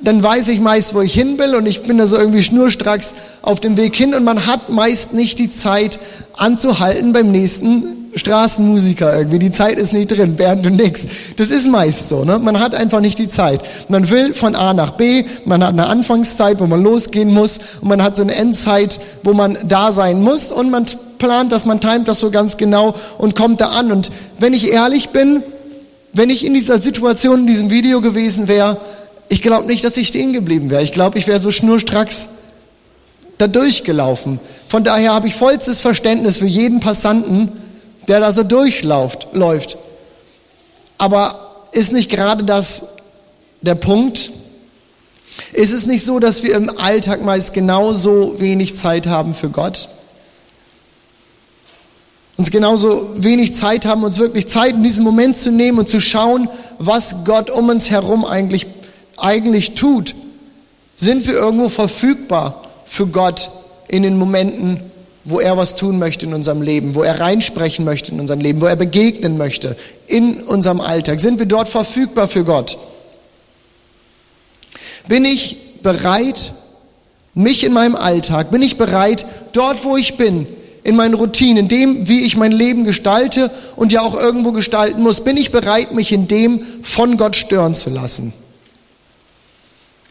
dann 0.00 0.22
weiß 0.22 0.48
ich 0.48 0.60
meist, 0.60 0.94
wo 0.94 1.00
ich 1.00 1.14
hin 1.14 1.38
will 1.38 1.54
und 1.54 1.66
ich 1.66 1.82
bin 1.82 1.98
da 1.98 2.06
so 2.06 2.16
irgendwie 2.16 2.42
schnurstracks 2.42 3.14
auf 3.42 3.60
dem 3.60 3.76
Weg 3.76 3.96
hin 3.96 4.14
und 4.14 4.24
man 4.24 4.46
hat 4.46 4.68
meist 4.68 5.14
nicht 5.14 5.38
die 5.38 5.50
Zeit 5.50 5.98
anzuhalten 6.36 7.12
beim 7.12 7.30
nächsten 7.30 8.04
Straßenmusiker 8.16 9.16
irgendwie, 9.16 9.38
die 9.38 9.50
Zeit 9.50 9.78
ist 9.78 9.92
nicht 9.92 10.10
drin, 10.10 10.36
Bernd 10.36 10.66
und 10.66 10.76
nix. 10.76 11.06
Das 11.36 11.50
ist 11.50 11.68
meist 11.68 12.08
so, 12.08 12.24
ne? 12.24 12.38
Man 12.38 12.60
hat 12.60 12.74
einfach 12.74 13.00
nicht 13.00 13.18
die 13.18 13.28
Zeit. 13.28 13.60
Man 13.88 14.08
will 14.08 14.34
von 14.34 14.54
A 14.54 14.72
nach 14.72 14.92
B, 14.92 15.24
man 15.44 15.64
hat 15.64 15.72
eine 15.72 15.86
Anfangszeit, 15.86 16.60
wo 16.60 16.66
man 16.66 16.82
losgehen 16.82 17.32
muss 17.32 17.58
und 17.80 17.88
man 17.88 18.02
hat 18.02 18.16
so 18.16 18.22
eine 18.22 18.34
Endzeit, 18.34 19.00
wo 19.22 19.32
man 19.32 19.58
da 19.66 19.90
sein 19.90 20.22
muss 20.22 20.52
und 20.52 20.70
man 20.70 20.86
plant 21.24 21.52
das, 21.52 21.64
man 21.64 21.80
timet 21.80 22.06
das 22.06 22.20
so 22.20 22.30
ganz 22.30 22.58
genau 22.58 22.94
und 23.16 23.34
kommt 23.34 23.60
da 23.60 23.70
an. 23.70 23.90
Und 23.90 24.10
wenn 24.38 24.52
ich 24.52 24.70
ehrlich 24.70 25.08
bin, 25.08 25.42
wenn 26.12 26.28
ich 26.28 26.44
in 26.44 26.52
dieser 26.52 26.78
Situation, 26.78 27.40
in 27.40 27.46
diesem 27.46 27.70
Video 27.70 28.00
gewesen 28.00 28.46
wäre, 28.46 28.76
ich 29.30 29.40
glaube 29.40 29.66
nicht, 29.66 29.84
dass 29.84 29.96
ich 29.96 30.08
stehen 30.08 30.34
geblieben 30.34 30.68
wäre. 30.68 30.82
Ich 30.82 30.92
glaube, 30.92 31.18
ich 31.18 31.26
wäre 31.26 31.40
so 31.40 31.50
schnurstracks 31.50 32.28
da 33.38 33.46
durchgelaufen. 33.46 34.38
Von 34.68 34.84
daher 34.84 35.14
habe 35.14 35.26
ich 35.28 35.34
vollstes 35.34 35.80
Verständnis 35.80 36.36
für 36.36 36.46
jeden 36.46 36.80
Passanten, 36.80 37.52
der 38.06 38.20
da 38.20 38.32
so 38.32 38.42
durchläuft. 38.42 39.28
Läuft. 39.32 39.78
Aber 40.98 41.62
ist 41.72 41.92
nicht 41.92 42.10
gerade 42.10 42.44
das 42.44 42.88
der 43.62 43.74
Punkt? 43.74 44.30
Ist 45.54 45.72
es 45.72 45.86
nicht 45.86 46.04
so, 46.04 46.18
dass 46.18 46.42
wir 46.42 46.54
im 46.54 46.78
Alltag 46.78 47.24
meist 47.24 47.54
genauso 47.54 48.38
wenig 48.38 48.76
Zeit 48.76 49.06
haben 49.06 49.34
für 49.34 49.48
Gott? 49.48 49.88
Uns 52.36 52.50
genauso 52.50 53.10
wenig 53.16 53.54
Zeit 53.54 53.86
haben, 53.86 54.02
uns 54.02 54.18
wirklich 54.18 54.48
Zeit 54.48 54.74
in 54.74 54.82
diesem 54.82 55.04
Moment 55.04 55.36
zu 55.36 55.52
nehmen 55.52 55.78
und 55.78 55.88
zu 55.88 56.00
schauen, 56.00 56.48
was 56.78 57.24
Gott 57.24 57.50
um 57.50 57.68
uns 57.68 57.90
herum 57.90 58.24
eigentlich, 58.24 58.66
eigentlich 59.16 59.74
tut. 59.74 60.14
Sind 60.96 61.26
wir 61.26 61.34
irgendwo 61.34 61.68
verfügbar 61.68 62.64
für 62.84 63.06
Gott 63.06 63.50
in 63.86 64.02
den 64.02 64.18
Momenten, 64.18 64.80
wo 65.24 65.38
er 65.38 65.56
was 65.56 65.76
tun 65.76 65.98
möchte 65.98 66.26
in 66.26 66.34
unserem 66.34 66.60
Leben, 66.60 66.94
wo 66.96 67.02
er 67.02 67.20
reinsprechen 67.20 67.84
möchte 67.84 68.10
in 68.10 68.20
unserem 68.20 68.40
Leben, 68.40 68.60
wo 68.60 68.66
er 68.66 68.76
begegnen 68.76 69.38
möchte 69.38 69.76
in 70.06 70.40
unserem 70.40 70.80
Alltag? 70.80 71.20
Sind 71.20 71.38
wir 71.38 71.46
dort 71.46 71.68
verfügbar 71.68 72.26
für 72.26 72.44
Gott? 72.44 72.76
Bin 75.06 75.24
ich 75.24 75.56
bereit, 75.82 76.52
mich 77.34 77.62
in 77.62 77.72
meinem 77.72 77.94
Alltag, 77.94 78.50
bin 78.50 78.62
ich 78.62 78.76
bereit, 78.76 79.24
dort 79.52 79.84
wo 79.84 79.96
ich 79.96 80.16
bin, 80.16 80.46
in 80.84 80.96
meinen 80.96 81.14
Routinen, 81.14 81.56
in 81.56 81.68
dem, 81.68 82.08
wie 82.08 82.20
ich 82.20 82.36
mein 82.36 82.52
Leben 82.52 82.84
gestalte 82.84 83.50
und 83.74 83.90
ja 83.90 84.02
auch 84.02 84.14
irgendwo 84.14 84.52
gestalten 84.52 85.02
muss, 85.02 85.22
bin 85.22 85.38
ich 85.38 85.50
bereit, 85.50 85.92
mich 85.92 86.12
in 86.12 86.28
dem 86.28 86.62
von 86.82 87.16
Gott 87.16 87.36
stören 87.36 87.74
zu 87.74 87.88
lassen? 87.88 88.34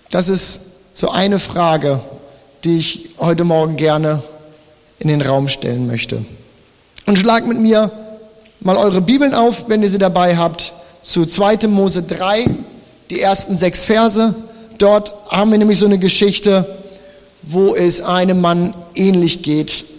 Das 0.09 0.29
ist 0.29 0.71
so 0.93 1.09
eine 1.09 1.39
Frage, 1.39 1.99
die 2.63 2.77
ich 2.77 3.09
heute 3.19 3.43
Morgen 3.43 3.77
gerne 3.77 4.23
in 4.97 5.07
den 5.07 5.21
Raum 5.21 5.47
stellen 5.47 5.85
möchte. 5.85 6.25
Und 7.05 7.19
schlagt 7.19 7.45
mit 7.47 7.59
mir 7.59 7.91
mal 8.59 8.77
eure 8.77 9.01
Bibeln 9.01 9.35
auf, 9.35 9.65
wenn 9.69 9.83
ihr 9.83 9.89
sie 9.89 9.99
dabei 9.99 10.37
habt, 10.37 10.73
zu 11.03 11.25
2. 11.25 11.67
Mose 11.67 12.01
3, 12.01 12.47
die 13.11 13.21
ersten 13.21 13.57
sechs 13.57 13.85
Verse. 13.85 14.33
Dort 14.79 15.13
haben 15.29 15.51
wir 15.51 15.59
nämlich 15.59 15.77
so 15.77 15.85
eine 15.85 15.99
Geschichte, 15.99 16.65
wo 17.43 17.75
es 17.75 18.01
einem 18.01 18.41
Mann 18.41 18.73
ähnlich 18.95 19.43
geht. 19.43 19.92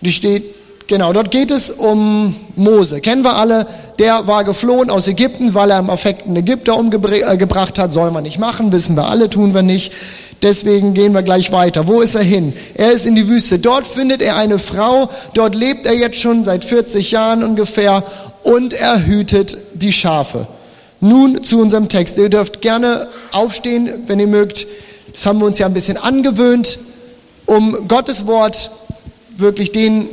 Die 0.00 0.12
steht, 0.12 0.44
genau, 0.86 1.12
dort 1.12 1.30
geht 1.30 1.50
es 1.50 1.70
um 1.70 2.34
Mose. 2.56 3.00
Kennen 3.00 3.22
wir 3.22 3.36
alle, 3.36 3.66
der 3.98 4.26
war 4.26 4.44
geflohen 4.44 4.90
aus 4.90 5.08
Ägypten, 5.08 5.54
weil 5.54 5.70
er 5.70 5.78
im 5.78 5.90
affekten 5.90 6.34
Ägypter 6.36 6.78
umgebracht 6.78 7.78
hat. 7.78 7.92
Soll 7.92 8.10
man 8.10 8.22
nicht 8.22 8.38
machen, 8.38 8.72
wissen 8.72 8.96
wir 8.96 9.08
alle, 9.08 9.28
tun 9.28 9.54
wir 9.54 9.62
nicht. 9.62 9.92
Deswegen 10.42 10.94
gehen 10.94 11.12
wir 11.12 11.22
gleich 11.22 11.52
weiter. 11.52 11.86
Wo 11.86 12.00
ist 12.00 12.14
er 12.14 12.22
hin? 12.22 12.54
Er 12.74 12.92
ist 12.92 13.06
in 13.06 13.14
die 13.14 13.28
Wüste. 13.28 13.58
Dort 13.58 13.86
findet 13.86 14.22
er 14.22 14.36
eine 14.36 14.58
Frau. 14.58 15.10
Dort 15.34 15.54
lebt 15.54 15.84
er 15.84 15.94
jetzt 15.94 16.16
schon 16.16 16.44
seit 16.44 16.64
40 16.64 17.10
Jahren 17.10 17.44
ungefähr 17.44 18.02
und 18.42 18.72
er 18.72 19.04
hütet 19.04 19.58
die 19.74 19.92
Schafe. 19.92 20.46
Nun 21.00 21.42
zu 21.42 21.60
unserem 21.60 21.90
Text. 21.90 22.16
Ihr 22.16 22.30
dürft 22.30 22.62
gerne 22.62 23.06
aufstehen, 23.32 23.90
wenn 24.06 24.18
ihr 24.18 24.26
mögt. 24.26 24.66
Das 25.12 25.26
haben 25.26 25.40
wir 25.40 25.46
uns 25.46 25.58
ja 25.58 25.66
ein 25.66 25.74
bisschen 25.74 25.98
angewöhnt, 25.98 26.78
um 27.44 27.86
Gottes 27.86 28.26
Wort 28.26 28.70
wirklich 29.40 29.72
den 29.72 30.08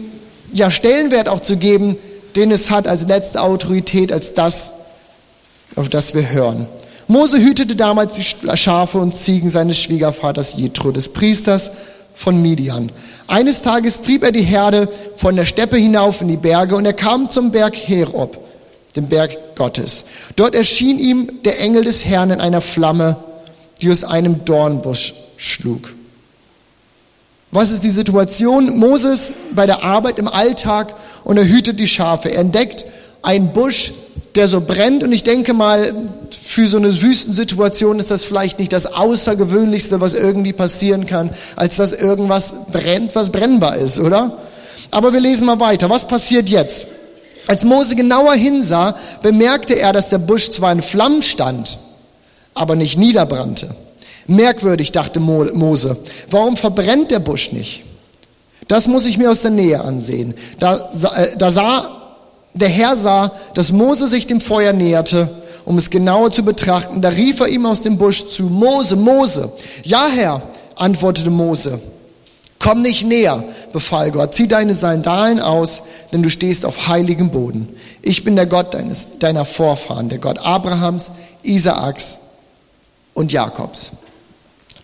ja, 0.53 0.71
Stellenwert 0.71 1.29
auch 1.29 1.39
zu 1.39 1.57
geben, 1.57 1.97
den 2.35 2.51
es 2.51 2.71
hat 2.71 2.87
als 2.87 3.07
letzte 3.07 3.41
Autorität, 3.41 4.11
als 4.11 4.33
das, 4.33 4.71
auf 5.75 5.89
das 5.89 6.13
wir 6.13 6.29
hören. 6.29 6.67
Mose 7.07 7.37
hütete 7.37 7.75
damals 7.75 8.15
die 8.15 8.57
Schafe 8.57 8.97
und 8.97 9.15
Ziegen 9.15 9.49
seines 9.49 9.79
Schwiegervaters 9.79 10.55
Jethro, 10.57 10.91
des 10.91 11.09
Priesters 11.09 11.71
von 12.15 12.41
Midian. 12.41 12.91
Eines 13.27 13.61
Tages 13.61 14.01
trieb 14.01 14.23
er 14.23 14.31
die 14.31 14.43
Herde 14.43 14.89
von 15.15 15.35
der 15.35 15.45
Steppe 15.45 15.77
hinauf 15.77 16.21
in 16.21 16.27
die 16.27 16.37
Berge 16.37 16.75
und 16.75 16.85
er 16.85 16.93
kam 16.93 17.29
zum 17.29 17.51
Berg 17.51 17.75
Herob, 17.75 18.37
dem 18.95 19.07
Berg 19.07 19.55
Gottes. 19.55 20.05
Dort 20.35 20.55
erschien 20.55 20.99
ihm 20.99 21.43
der 21.45 21.59
Engel 21.61 21.85
des 21.85 22.03
Herrn 22.05 22.31
in 22.31 22.41
einer 22.41 22.61
Flamme, 22.61 23.17
die 23.81 23.89
aus 23.89 24.03
einem 24.03 24.43
Dornbusch 24.43 25.13
schlug. 25.37 25.93
Was 27.51 27.71
ist 27.71 27.83
die 27.83 27.89
Situation? 27.89 28.77
Moses 28.77 29.31
bei 29.51 29.65
der 29.65 29.83
Arbeit 29.83 30.19
im 30.19 30.27
Alltag 30.27 30.93
und 31.23 31.37
er 31.37 31.47
hütet 31.47 31.79
die 31.79 31.87
Schafe. 31.87 32.29
Er 32.29 32.41
entdeckt 32.41 32.85
einen 33.21 33.53
Busch, 33.53 33.93
der 34.35 34.47
so 34.47 34.61
brennt. 34.61 35.03
Und 35.03 35.11
ich 35.11 35.23
denke 35.23 35.53
mal, 35.53 35.93
für 36.31 36.67
so 36.67 36.77
eine 36.77 37.01
Wüstensituation 37.01 37.99
ist 37.99 38.11
das 38.11 38.23
vielleicht 38.23 38.59
nicht 38.59 38.73
das 38.73 38.85
Außergewöhnlichste, 38.85 39.99
was 40.01 40.13
irgendwie 40.13 40.53
passieren 40.53 41.05
kann, 41.05 41.31
als 41.55 41.77
dass 41.77 41.93
irgendwas 41.93 42.53
brennt, 42.71 43.15
was 43.15 43.31
brennbar 43.31 43.77
ist, 43.77 43.99
oder? 43.99 44.37
Aber 44.91 45.13
wir 45.13 45.19
lesen 45.19 45.45
mal 45.45 45.59
weiter. 45.59 45.89
Was 45.89 46.07
passiert 46.07 46.49
jetzt? 46.49 46.87
Als 47.47 47.63
Mose 47.63 47.95
genauer 47.95 48.33
hinsah, 48.33 48.95
bemerkte 49.21 49.73
er, 49.79 49.93
dass 49.93 50.09
der 50.09 50.17
Busch 50.17 50.49
zwar 50.49 50.71
in 50.71 50.81
Flammen 50.81 51.21
stand, 51.21 51.77
aber 52.53 52.75
nicht 52.75 52.97
niederbrannte. 52.97 53.69
Merkwürdig, 54.27 54.91
dachte 54.91 55.19
Mose. 55.19 55.97
Warum 56.29 56.57
verbrennt 56.57 57.11
der 57.11 57.19
Busch 57.19 57.51
nicht? 57.51 57.83
Das 58.67 58.87
muss 58.87 59.05
ich 59.05 59.17
mir 59.17 59.31
aus 59.31 59.41
der 59.41 59.51
Nähe 59.51 59.79
ansehen. 59.81 60.33
Da, 60.59 60.89
äh, 61.15 61.37
da 61.37 61.49
sah 61.49 61.97
der 62.57 62.69
Herr 62.69 62.95
sah, 62.95 63.31
dass 63.53 63.71
Mose 63.71 64.07
sich 64.07 64.27
dem 64.27 64.41
Feuer 64.41 64.73
näherte, 64.73 65.29
um 65.65 65.77
es 65.77 65.89
genauer 65.89 66.31
zu 66.31 66.43
betrachten. 66.43 67.01
Da 67.01 67.09
rief 67.09 67.39
er 67.39 67.47
ihm 67.47 67.65
aus 67.65 67.83
dem 67.83 67.97
Busch 67.97 68.25
zu, 68.27 68.43
Mose, 68.43 68.95
Mose. 68.95 69.51
Ja, 69.83 70.07
Herr, 70.13 70.41
antwortete 70.75 71.29
Mose. 71.29 71.79
Komm 72.59 72.81
nicht 72.81 73.05
näher, 73.05 73.43
befahl 73.71 74.11
Gott. 74.11 74.33
Zieh 74.33 74.47
deine 74.47 74.73
Sandalen 74.73 75.39
aus, 75.39 75.83
denn 76.11 76.23
du 76.23 76.29
stehst 76.29 76.65
auf 76.65 76.87
heiligem 76.87 77.29
Boden. 77.29 77.69
Ich 78.01 78.23
bin 78.23 78.35
der 78.35 78.47
Gott 78.47 78.73
deines, 78.73 79.19
deiner 79.19 79.45
Vorfahren, 79.45 80.09
der 80.09 80.17
Gott 80.17 80.39
Abrahams, 80.39 81.11
Isaaks 81.43 82.17
und 83.13 83.31
Jakobs. 83.31 83.91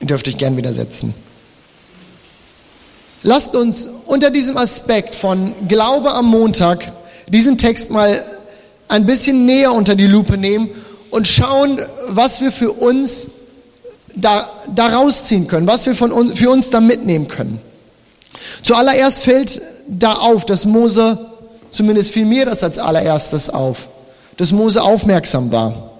Ihr 0.04 0.08
dürft 0.08 0.28
euch 0.28 0.36
gern 0.36 0.58
widersetzen. 0.58 1.14
Lasst 3.22 3.56
uns 3.56 3.88
unter 4.06 4.32
diesem 4.32 4.58
Aspekt 4.58 5.16
von 5.16 5.54
Glaube 5.70 6.12
am 6.12 6.26
Montag 6.26 6.92
diesen 7.30 7.58
Text 7.58 7.90
mal 7.90 8.22
ein 8.90 9.06
bisschen 9.06 9.46
näher 9.46 9.72
unter 9.72 9.96
die 9.96 10.08
Lupe 10.08 10.38
nehmen 10.38 10.68
und 11.10 11.26
schauen, 11.26 11.80
was 12.10 12.42
wir 12.42 12.52
für 12.52 12.74
uns 12.74 13.30
da, 14.14 14.46
da 14.76 14.88
rausziehen 14.88 15.48
können, 15.48 15.68
was 15.68 15.86
wir 15.86 15.96
von 15.96 16.12
uns, 16.12 16.38
für 16.38 16.50
uns 16.50 16.70
da 16.70 16.82
mitnehmen 16.82 17.30
können. 17.30 17.62
Zuallererst 18.62 19.24
fällt 19.24 19.62
da 19.88 20.16
auf, 20.16 20.46
dass 20.46 20.66
Mose, 20.66 21.18
zumindest 21.72 22.12
fiel 22.12 22.26
mir 22.26 22.46
das 22.46 22.62
als 22.62 22.78
allererstes 22.78 23.50
auf, 23.50 23.88
dass 24.36 24.52
Mose 24.52 24.84
aufmerksam 24.84 25.54
war. 25.54 25.93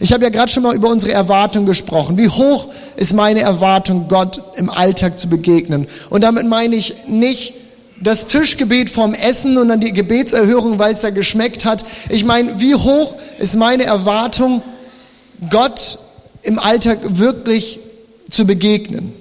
Ich 0.00 0.12
habe 0.12 0.24
ja 0.24 0.30
gerade 0.30 0.50
schon 0.50 0.62
mal 0.62 0.74
über 0.74 0.88
unsere 0.90 1.12
Erwartung 1.12 1.66
gesprochen. 1.66 2.18
Wie 2.18 2.28
hoch 2.28 2.68
ist 2.96 3.12
meine 3.12 3.42
Erwartung, 3.42 4.06
Gott 4.08 4.40
im 4.56 4.70
Alltag 4.70 5.18
zu 5.18 5.28
begegnen? 5.28 5.86
Und 6.10 6.22
damit 6.22 6.46
meine 6.46 6.74
ich 6.74 6.96
nicht 7.06 7.54
das 8.00 8.26
Tischgebet 8.26 8.90
vorm 8.90 9.14
Essen 9.14 9.56
und 9.56 9.68
dann 9.68 9.80
die 9.80 9.92
Gebetserhörung, 9.92 10.78
weil 10.78 10.94
es 10.94 11.02
ja 11.02 11.10
geschmeckt 11.10 11.64
hat. 11.64 11.84
Ich 12.08 12.24
meine, 12.24 12.60
wie 12.60 12.74
hoch 12.74 13.14
ist 13.38 13.56
meine 13.56 13.84
Erwartung, 13.84 14.62
Gott 15.48 15.98
im 16.42 16.58
Alltag 16.58 16.98
wirklich 17.02 17.80
zu 18.30 18.46
begegnen? 18.46 19.12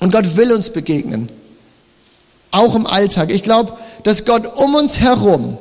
Und 0.00 0.12
Gott 0.12 0.36
will 0.36 0.52
uns 0.52 0.70
begegnen. 0.70 1.28
Auch 2.50 2.74
im 2.74 2.86
Alltag. 2.86 3.32
Ich 3.32 3.42
glaube, 3.42 3.74
dass 4.02 4.24
Gott 4.24 4.58
um 4.60 4.74
uns 4.74 5.00
herum, 5.00 5.56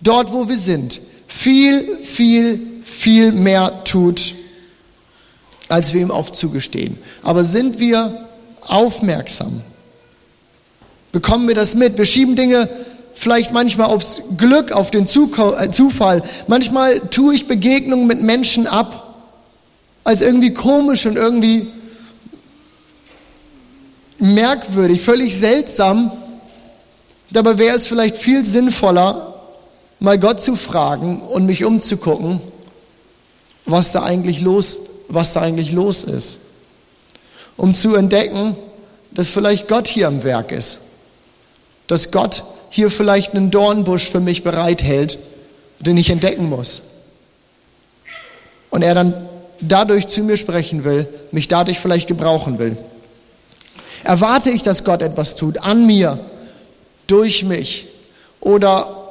dort 0.00 0.32
wo 0.32 0.48
wir 0.48 0.56
sind, 0.56 1.00
viel, 1.26 1.98
viel, 2.02 2.69
viel 2.90 3.32
mehr 3.32 3.84
tut, 3.84 4.34
als 5.68 5.94
wir 5.94 6.00
ihm 6.00 6.10
oft 6.10 6.34
zugestehen. 6.34 6.98
Aber 7.22 7.44
sind 7.44 7.78
wir 7.78 8.28
aufmerksam? 8.62 9.62
bekommen 11.12 11.48
wir 11.48 11.54
das 11.54 11.74
mit. 11.74 11.98
Wir 11.98 12.04
schieben 12.04 12.36
Dinge 12.36 12.68
vielleicht 13.14 13.52
manchmal 13.52 13.88
aufs 13.88 14.22
Glück, 14.36 14.72
auf 14.72 14.90
den 14.90 15.04
äh, 15.04 15.70
Zufall. 15.70 16.22
Manchmal 16.46 17.00
tue 17.00 17.34
ich 17.34 17.48
Begegnungen 17.48 18.06
mit 18.06 18.22
Menschen 18.22 18.66
ab 18.66 19.06
als 20.04 20.22
irgendwie 20.22 20.54
komisch 20.54 21.06
und 21.06 21.16
irgendwie 21.16 21.68
merkwürdig, 24.18 25.02
völlig 25.02 25.36
seltsam. 25.36 26.12
Dabei 27.30 27.58
wäre 27.58 27.76
es 27.76 27.86
vielleicht 27.86 28.16
viel 28.16 28.44
sinnvoller, 28.44 29.34
mal 29.98 30.18
Gott 30.18 30.40
zu 30.40 30.56
fragen 30.56 31.20
und 31.20 31.46
mich 31.46 31.64
umzugucken, 31.64 32.40
was 33.70 33.92
da 33.92 34.02
eigentlich 34.02 34.40
los, 34.40 34.80
was 35.08 35.32
da 35.32 35.40
eigentlich 35.40 35.72
los 35.72 36.04
ist. 36.04 36.38
Um 37.56 37.74
zu 37.74 37.94
entdecken, 37.94 38.56
dass 39.10 39.28
vielleicht 39.28 39.68
Gott 39.68 39.88
hier 39.88 40.08
am 40.08 40.22
Werk 40.22 40.52
ist 40.52 40.80
dass 41.90 42.12
Gott 42.12 42.44
hier 42.70 42.88
vielleicht 42.88 43.34
einen 43.34 43.50
Dornbusch 43.50 44.08
für 44.08 44.20
mich 44.20 44.44
bereithält, 44.44 45.18
den 45.80 45.96
ich 45.96 46.08
entdecken 46.08 46.48
muss. 46.48 46.82
Und 48.70 48.82
er 48.82 48.94
dann 48.94 49.28
dadurch 49.60 50.06
zu 50.06 50.22
mir 50.22 50.36
sprechen 50.36 50.84
will, 50.84 51.08
mich 51.32 51.48
dadurch 51.48 51.80
vielleicht 51.80 52.06
gebrauchen 52.06 52.60
will. 52.60 52.76
Erwarte 54.04 54.50
ich, 54.50 54.62
dass 54.62 54.84
Gott 54.84 55.02
etwas 55.02 55.34
tut, 55.34 55.58
an 55.58 55.84
mir, 55.84 56.20
durch 57.08 57.42
mich? 57.42 57.88
Oder 58.38 59.08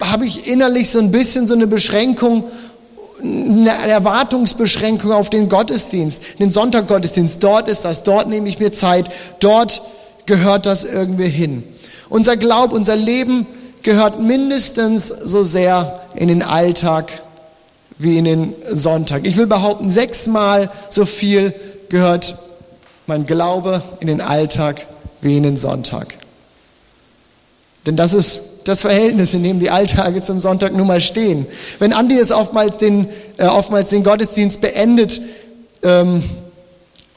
habe 0.00 0.26
ich 0.26 0.46
innerlich 0.46 0.90
so 0.90 1.00
ein 1.00 1.10
bisschen 1.10 1.48
so 1.48 1.54
eine 1.54 1.66
Beschränkung, 1.66 2.44
eine 3.22 3.70
Erwartungsbeschränkung 3.70 5.12
auf 5.12 5.30
den 5.30 5.48
Gottesdienst, 5.48 6.22
den 6.38 6.50
Sonntaggottesdienst? 6.50 7.42
Dort 7.42 7.68
ist 7.68 7.84
das, 7.84 8.02
dort 8.02 8.28
nehme 8.28 8.48
ich 8.48 8.58
mir 8.58 8.72
Zeit, 8.72 9.10
dort 9.40 9.82
gehört 10.26 10.66
das 10.66 10.84
irgendwie 10.84 11.28
hin. 11.28 11.64
Unser 12.08 12.36
Glaub, 12.36 12.72
unser 12.72 12.96
Leben 12.96 13.46
gehört 13.82 14.20
mindestens 14.20 15.08
so 15.08 15.42
sehr 15.42 16.00
in 16.14 16.28
den 16.28 16.42
Alltag 16.42 17.22
wie 17.98 18.18
in 18.18 18.24
den 18.24 18.54
Sonntag. 18.72 19.26
Ich 19.26 19.36
will 19.36 19.46
behaupten, 19.46 19.90
sechsmal 19.90 20.70
so 20.88 21.06
viel 21.06 21.54
gehört 21.88 22.36
mein 23.06 23.26
Glaube 23.26 23.82
in 24.00 24.06
den 24.06 24.20
Alltag 24.20 24.86
wie 25.20 25.36
in 25.36 25.42
den 25.42 25.56
Sonntag. 25.56 26.14
Denn 27.86 27.96
das 27.96 28.14
ist 28.14 28.51
das 28.64 28.82
Verhältnis, 28.82 29.34
in 29.34 29.42
dem 29.42 29.58
die 29.58 29.70
Alltage 29.70 30.22
zum 30.22 30.40
Sonntag 30.40 30.74
nun 30.74 30.86
mal 30.86 31.00
stehen. 31.00 31.46
Wenn 31.78 31.92
Andi 31.92 32.18
es 32.18 32.32
oftmals 32.32 32.78
den, 32.78 33.08
äh, 33.36 33.46
oftmals 33.46 33.90
den 33.90 34.02
Gottesdienst 34.02 34.60
beendet, 34.60 35.20
ähm, 35.82 36.22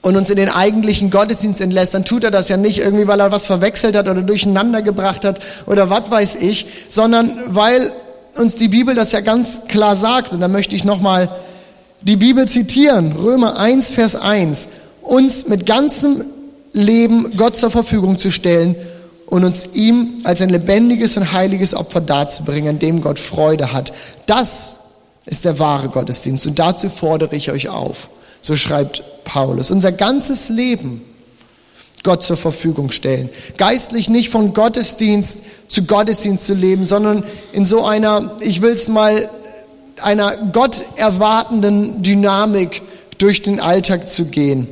und 0.06 0.16
uns 0.16 0.30
in 0.30 0.36
den 0.36 0.50
eigentlichen 0.50 1.10
Gottesdienst 1.10 1.62
entlässt, 1.62 1.96
dann 1.96 2.06
tut 2.06 2.24
er 2.24 2.30
das 2.30 2.48
ja 2.48 2.58
nicht 2.58 2.78
irgendwie, 2.78 3.08
weil 3.08 3.20
er 3.20 3.32
was 3.32 3.48
verwechselt 3.48 3.96
hat 3.96 4.08
oder 4.08 4.22
durcheinander 4.22 4.84
gebracht 4.84 5.26
hat 5.26 5.40
oder 5.66 5.90
was 5.90 6.12
weiß 6.12 6.36
ich, 6.44 6.68
sondern 6.90 7.36
weil 7.48 7.92
uns 8.38 8.54
die 8.58 8.68
Bibel 8.68 8.94
das 8.94 9.14
ja 9.14 9.22
ganz 9.22 9.64
klar 9.68 9.96
sagt. 9.96 10.32
Und 10.32 10.42
da 10.42 10.48
möchte 10.48 10.76
ich 10.76 10.84
nochmal 10.84 11.30
die 12.02 12.18
Bibel 12.18 12.48
zitieren. 12.48 13.14
Römer 13.14 13.58
1, 13.58 13.94
Vers 13.94 14.16
1. 14.16 14.68
Uns 15.02 15.48
mit 15.48 15.66
ganzem 15.66 16.24
Leben 16.72 17.36
Gott 17.36 17.56
zur 17.56 17.72
Verfügung 17.72 18.20
zu 18.20 18.30
stellen 18.30 18.76
und 19.28 19.44
uns 19.44 19.70
ihm 19.74 20.20
als 20.24 20.42
ein 20.42 20.50
lebendiges 20.50 21.18
und 21.18 21.32
heiliges 21.32 21.74
Opfer 21.74 22.02
darzubringen, 22.02 22.70
an 22.70 22.80
dem 22.80 23.02
Gott 23.02 23.20
Freude 23.20 23.74
hat. 23.74 23.92
Das 24.26 24.78
ist 25.26 25.46
der 25.46 25.60
wahre 25.60 25.90
Gottesdienst 25.90 26.46
und 26.48 26.60
dazu 26.60 26.90
fordere 26.90 27.36
ich 27.36 27.52
euch 27.52 27.70
auf. 27.70 28.10
So 28.42 28.56
schreibt 28.56 29.04
Paulus. 29.24 29.72
Unser 29.72 29.92
ganzes 29.92 30.50
Leben 30.50 31.02
Gott 32.04 32.22
zur 32.22 32.38
Verfügung 32.38 32.92
stellen. 32.92 33.30
Geistlich 33.58 34.10
nicht 34.10 34.30
von 34.30 34.54
Gottesdienst 34.54 35.40
zu 35.68 35.84
Gottesdienst 35.84 36.46
zu 36.46 36.54
leben, 36.54 36.86
sondern 36.86 37.26
in 37.52 37.66
so 37.66 37.84
einer, 37.84 38.38
ich 38.42 38.62
will 38.62 38.74
es 38.74 38.88
mal, 38.88 39.28
einer 40.02 40.38
Gott 40.52 40.86
erwartenden 40.98 42.04
Dynamik 42.04 42.84
durch 43.18 43.42
den 43.42 43.60
Alltag 43.60 44.08
zu 44.08 44.26
gehen. 44.26 44.68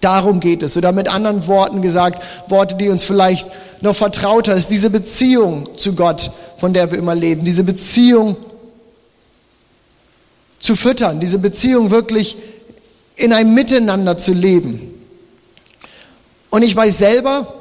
Darum 0.00 0.40
geht 0.40 0.62
es. 0.62 0.76
Oder 0.76 0.92
mit 0.92 1.12
anderen 1.12 1.46
Worten 1.46 1.82
gesagt, 1.82 2.22
Worte, 2.48 2.76
die 2.76 2.88
uns 2.88 3.04
vielleicht 3.04 3.50
noch 3.80 3.94
vertrauter 3.94 4.54
ist, 4.54 4.70
diese 4.70 4.90
Beziehung 4.90 5.76
zu 5.76 5.94
Gott, 5.94 6.30
von 6.58 6.72
der 6.72 6.90
wir 6.90 6.98
immer 6.98 7.14
leben, 7.14 7.44
diese 7.44 7.64
Beziehung 7.64 8.36
zu 10.58 10.76
füttern, 10.76 11.20
diese 11.20 11.38
Beziehung 11.38 11.90
wirklich 11.90 12.36
in 13.16 13.32
einem 13.32 13.54
Miteinander 13.54 14.16
zu 14.16 14.32
leben. 14.32 14.94
Und 16.50 16.62
ich 16.62 16.74
weiß 16.74 16.98
selber, 16.98 17.54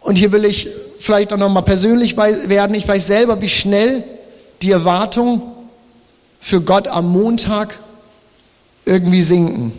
und 0.00 0.16
hier 0.16 0.32
will 0.32 0.44
ich 0.44 0.68
vielleicht 0.98 1.32
auch 1.32 1.38
nochmal 1.38 1.64
persönlich 1.64 2.16
werden, 2.16 2.74
ich 2.74 2.86
weiß 2.86 3.06
selber, 3.06 3.40
wie 3.40 3.48
schnell 3.48 4.04
die 4.62 4.70
Erwartungen 4.70 5.42
für 6.40 6.60
Gott 6.60 6.88
am 6.88 7.10
Montag 7.10 7.78
irgendwie 8.84 9.22
sinken. 9.22 9.72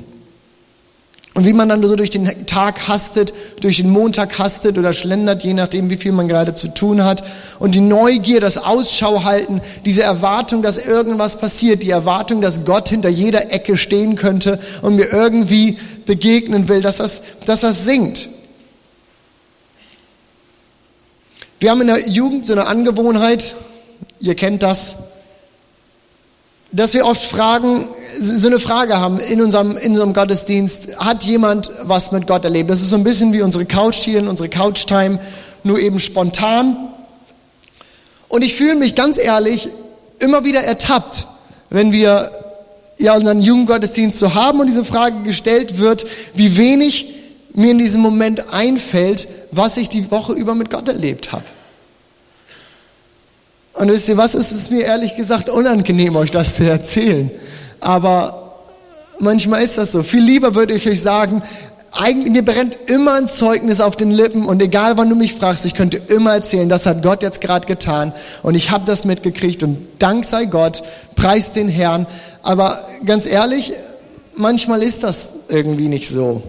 Und 1.37 1.45
wie 1.45 1.53
man 1.53 1.69
dann 1.69 1.87
so 1.87 1.95
durch 1.95 2.09
den 2.09 2.47
Tag 2.47 2.87
hastet, 2.87 3.31
durch 3.61 3.77
den 3.77 3.91
Montag 3.91 4.39
hastet 4.39 4.79
oder 4.79 4.91
schlendert, 4.91 5.43
je 5.43 5.53
nachdem, 5.53 5.91
wie 5.91 5.97
viel 5.97 6.11
man 6.11 6.27
gerade 6.27 6.55
zu 6.55 6.67
tun 6.67 7.03
hat. 7.03 7.23
Und 7.59 7.75
die 7.75 7.79
Neugier, 7.79 8.41
das 8.41 8.57
Ausschau 8.57 9.23
halten, 9.23 9.61
diese 9.85 10.01
Erwartung, 10.01 10.63
dass 10.63 10.83
irgendwas 10.83 11.37
passiert, 11.37 11.83
die 11.83 11.91
Erwartung, 11.91 12.41
dass 12.41 12.65
Gott 12.65 12.89
hinter 12.89 13.09
jeder 13.09 13.51
Ecke 13.51 13.77
stehen 13.77 14.15
könnte 14.15 14.59
und 14.81 14.95
mir 14.95 15.13
irgendwie 15.13 15.77
begegnen 16.07 16.69
will, 16.69 16.81
dass 16.81 16.97
das, 16.97 17.21
dass 17.45 17.61
das 17.61 17.85
sinkt. 17.85 18.29
Wir 21.59 21.69
haben 21.69 21.81
in 21.81 21.87
der 21.87 22.09
Jugend 22.09 22.47
so 22.47 22.53
eine 22.53 22.65
Angewohnheit, 22.65 23.53
ihr 24.19 24.33
kennt 24.33 24.63
das, 24.63 24.95
dass 26.77 26.93
wir 26.93 27.07
oft 27.07 27.23
fragen, 27.23 27.87
so 28.21 28.47
eine 28.47 28.59
Frage 28.59 28.99
haben 28.99 29.19
in 29.19 29.41
unserem, 29.41 29.75
in 29.77 29.89
unserem 29.91 30.13
Gottesdienst, 30.13 30.97
hat 30.97 31.23
jemand 31.23 31.71
was 31.83 32.11
mit 32.11 32.27
Gott 32.27 32.43
erlebt? 32.43 32.69
Das 32.69 32.81
ist 32.81 32.91
so 32.91 32.95
ein 32.95 33.03
bisschen 33.03 33.33
wie 33.33 33.41
unsere 33.41 33.65
Couch 33.65 33.95
hier, 33.95 34.21
unsere 34.29 34.47
Couch-Time, 34.47 35.17
nur 35.63 35.79
eben 35.79 35.97
spontan. 35.97 36.77
Und 38.27 38.43
ich 38.43 38.53
fühle 38.53 38.75
mich 38.75 38.93
ganz 38.93 39.17
ehrlich 39.17 39.69
immer 40.19 40.45
wieder 40.45 40.63
ertappt, 40.63 41.25
wenn 41.71 41.91
wir 41.91 42.29
ja 42.99 43.15
unseren 43.15 43.41
Jugendgottesdienst 43.41 44.19
so 44.19 44.35
haben 44.35 44.59
und 44.59 44.67
diese 44.67 44.85
Frage 44.85 45.23
gestellt 45.23 45.79
wird, 45.79 46.05
wie 46.35 46.57
wenig 46.57 47.15
mir 47.55 47.71
in 47.71 47.79
diesem 47.79 48.01
Moment 48.01 48.53
einfällt, 48.53 49.27
was 49.49 49.77
ich 49.77 49.89
die 49.89 50.11
Woche 50.11 50.33
über 50.33 50.53
mit 50.53 50.69
Gott 50.69 50.87
erlebt 50.87 51.31
habe. 51.31 51.43
Und 53.77 53.89
wisst 53.91 54.09
ihr 54.09 54.17
was, 54.17 54.33
es 54.33 54.51
ist 54.51 54.71
mir 54.71 54.85
ehrlich 54.85 55.15
gesagt 55.15 55.49
unangenehm, 55.49 56.15
euch 56.15 56.31
das 56.31 56.55
zu 56.55 56.67
erzählen. 56.67 57.29
Aber 57.79 58.55
manchmal 59.19 59.61
ist 59.61 59.77
das 59.77 59.91
so. 59.91 60.01
Viel 60.01 60.23
lieber 60.23 60.55
würde 60.55 60.73
ich 60.73 60.89
euch 60.89 60.99
sagen, 60.99 61.43
eigentlich, 61.91 62.31
mir 62.31 62.43
brennt 62.43 62.77
immer 62.87 63.13
ein 63.13 63.27
Zeugnis 63.27 63.79
auf 63.79 63.95
den 63.95 64.09
Lippen 64.11 64.45
und 64.45 64.61
egal 64.61 64.97
wann 64.97 65.09
du 65.09 65.15
mich 65.15 65.35
fragst, 65.35 65.65
ich 65.65 65.75
könnte 65.75 65.97
immer 65.97 66.33
erzählen, 66.33 66.69
das 66.69 66.85
hat 66.85 67.01
Gott 67.01 67.21
jetzt 67.21 67.39
gerade 67.39 67.67
getan 67.67 68.13
und 68.43 68.55
ich 68.55 68.71
habe 68.71 68.83
das 68.85 69.05
mitgekriegt 69.05 69.63
und 69.63 69.87
Dank 69.99 70.25
sei 70.25 70.45
Gott, 70.45 70.83
preis 71.15 71.51
den 71.53 71.69
Herrn. 71.69 72.07
Aber 72.41 72.77
ganz 73.05 73.25
ehrlich, 73.25 73.73
manchmal 74.35 74.81
ist 74.81 75.03
das 75.03 75.29
irgendwie 75.49 75.87
nicht 75.87 76.09
so. 76.09 76.41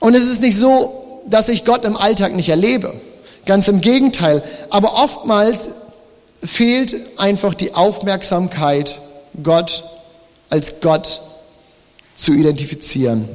Und 0.00 0.14
es 0.14 0.28
ist 0.28 0.40
nicht 0.40 0.56
so, 0.56 1.22
dass 1.26 1.50
ich 1.50 1.66
Gott 1.66 1.84
im 1.84 1.96
Alltag 1.96 2.34
nicht 2.34 2.48
erlebe. 2.48 2.94
Ganz 3.48 3.66
im 3.66 3.80
Gegenteil. 3.80 4.42
Aber 4.68 5.02
oftmals 5.02 5.70
fehlt 6.44 6.94
einfach 7.18 7.54
die 7.54 7.74
Aufmerksamkeit, 7.74 9.00
Gott 9.42 9.84
als 10.50 10.82
Gott 10.82 11.22
zu 12.14 12.34
identifizieren. 12.34 13.26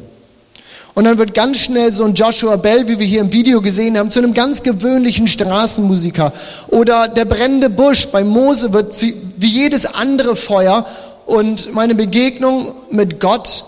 Und 0.93 1.05
dann 1.05 1.17
wird 1.17 1.33
ganz 1.33 1.57
schnell 1.57 1.91
so 1.91 2.03
ein 2.03 2.13
Joshua 2.13 2.57
Bell, 2.57 2.87
wie 2.87 2.99
wir 2.99 3.07
hier 3.07 3.21
im 3.21 3.33
Video 3.33 3.59
gesehen 3.59 3.97
haben, 3.97 4.11
zu 4.11 4.19
einem 4.19 4.35
ganz 4.35 4.61
gewöhnlichen 4.61 5.27
Straßenmusiker. 5.27 6.31
Oder 6.67 7.07
der 7.07 7.25
brennende 7.25 7.71
Busch 7.71 8.07
bei 8.09 8.23
Mose 8.23 8.71
wird 8.71 8.95
wie 9.01 9.47
jedes 9.47 9.87
andere 9.87 10.35
Feuer. 10.35 10.85
Und 11.25 11.73
meine 11.73 11.95
Begegnung 11.95 12.75
mit 12.91 13.19
Gott 13.19 13.63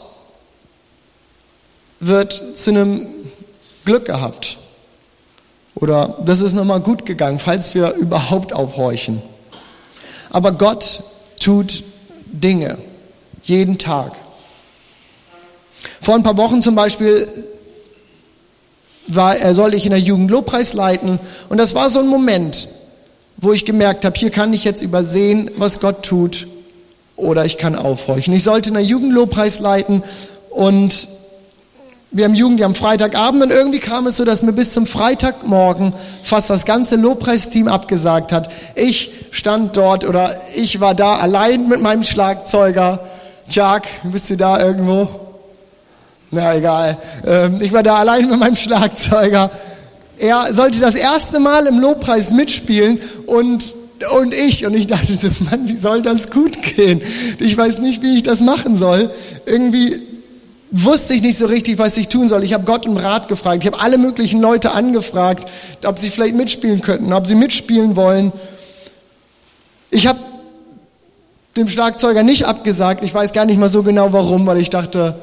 wird 1.99 2.55
zu 2.55 2.69
einem 2.69 3.07
Glück 3.83 4.05
gehabt. 4.05 4.59
Oder 5.75 6.17
das 6.25 6.41
ist 6.41 6.53
nochmal 6.53 6.79
gut 6.79 7.05
gegangen, 7.05 7.37
falls 7.37 7.75
wir 7.75 7.93
überhaupt 7.93 8.53
aufhorchen. 8.53 9.21
Aber 10.29 10.53
Gott 10.53 11.03
tut 11.39 11.83
Dinge 12.25 12.77
jeden 13.43 13.77
Tag. 13.77 14.13
Vor 16.01 16.15
ein 16.15 16.23
paar 16.23 16.37
Wochen 16.37 16.61
zum 16.61 16.75
Beispiel 16.75 17.27
war, 19.07 19.39
äh, 19.39 19.53
sollte 19.53 19.77
ich 19.77 19.85
in 19.85 19.91
der 19.91 19.99
Jugend 19.99 20.31
Lobpreis 20.31 20.73
leiten 20.73 21.19
und 21.49 21.57
das 21.57 21.75
war 21.75 21.89
so 21.89 21.99
ein 21.99 22.07
Moment, 22.07 22.67
wo 23.37 23.53
ich 23.53 23.65
gemerkt 23.65 24.05
habe, 24.05 24.17
hier 24.17 24.31
kann 24.31 24.53
ich 24.53 24.63
jetzt 24.63 24.81
übersehen, 24.81 25.51
was 25.57 25.79
Gott 25.79 26.03
tut 26.03 26.47
oder 27.15 27.45
ich 27.45 27.57
kann 27.57 27.75
aufhorchen. 27.75 28.33
Ich 28.33 28.43
sollte 28.43 28.69
in 28.69 28.75
der 28.75 28.83
Jugend 28.83 29.13
Lobpreis 29.13 29.59
leiten 29.59 30.03
und 30.49 31.07
wir 32.11 32.25
haben 32.25 32.35
Jugend 32.35 32.61
am 32.61 32.75
Freitagabend 32.75 33.43
und 33.43 33.51
irgendwie 33.51 33.79
kam 33.79 34.07
es 34.07 34.17
so, 34.17 34.25
dass 34.25 34.41
mir 34.41 34.53
bis 34.53 34.71
zum 34.71 34.85
Freitagmorgen 34.85 35.93
fast 36.23 36.49
das 36.49 36.65
ganze 36.65 36.95
Lobpreisteam 36.95 37.67
abgesagt 37.67 38.31
hat. 38.31 38.49
Ich 38.75 39.11
stand 39.31 39.75
dort 39.75 40.05
oder 40.05 40.33
ich 40.55 40.79
war 40.79 40.95
da 40.95 41.17
allein 41.17 41.67
mit 41.67 41.81
meinem 41.81 42.03
Schlagzeuger. 42.03 42.99
Jack, 43.49 43.87
bist 44.03 44.29
du 44.29 44.37
da 44.37 44.63
irgendwo? 44.63 45.09
Na 46.31 46.55
egal. 46.55 46.97
Ähm, 47.25 47.59
ich 47.61 47.73
war 47.73 47.83
da 47.83 47.97
allein 47.97 48.29
mit 48.29 48.39
meinem 48.39 48.55
Schlagzeuger. 48.55 49.51
Er 50.17 50.53
sollte 50.53 50.79
das 50.79 50.95
erste 50.95 51.39
Mal 51.39 51.65
im 51.65 51.79
Lobpreis 51.79 52.31
mitspielen 52.31 52.99
und 53.25 53.75
und 54.19 54.33
ich. 54.33 54.65
Und 54.65 54.73
ich 54.73 54.87
dachte 54.87 55.15
so, 55.15 55.29
Mann, 55.39 55.67
wie 55.67 55.77
soll 55.77 56.01
das 56.01 56.29
gut 56.29 56.61
gehen? 56.61 57.01
Ich 57.39 57.57
weiß 57.57 57.79
nicht, 57.79 58.01
wie 58.01 58.15
ich 58.15 58.23
das 58.23 58.41
machen 58.41 58.77
soll. 58.77 59.09
Irgendwie 59.45 60.01
wusste 60.83 61.13
ich 61.13 61.21
nicht 61.21 61.37
so 61.37 61.45
richtig, 61.45 61.77
was 61.77 61.95
ich 61.95 62.09
tun 62.09 62.27
soll. 62.27 62.43
Ich 62.43 62.53
habe 62.53 62.65
Gott 62.65 62.85
um 62.85 62.97
Rat 62.97 63.29
gefragt. 63.29 63.63
Ich 63.63 63.71
habe 63.71 63.81
alle 63.81 63.97
möglichen 63.97 64.41
Leute 64.41 64.71
angefragt, 64.71 65.49
ob 65.85 65.97
sie 65.99 66.09
vielleicht 66.09 66.35
mitspielen 66.35 66.81
könnten, 66.81 67.13
ob 67.13 67.25
sie 67.25 67.35
mitspielen 67.35 67.95
wollen. 67.95 68.33
Ich 69.89 70.07
habe 70.07 70.19
dem 71.55 71.69
Schlagzeuger 71.69 72.23
nicht 72.23 72.45
abgesagt. 72.45 73.03
Ich 73.03 73.13
weiß 73.13 73.31
gar 73.31 73.45
nicht 73.45 73.57
mal 73.57 73.69
so 73.69 73.83
genau 73.83 74.11
warum, 74.11 74.45
weil 74.45 74.57
ich 74.57 74.69
dachte, 74.69 75.15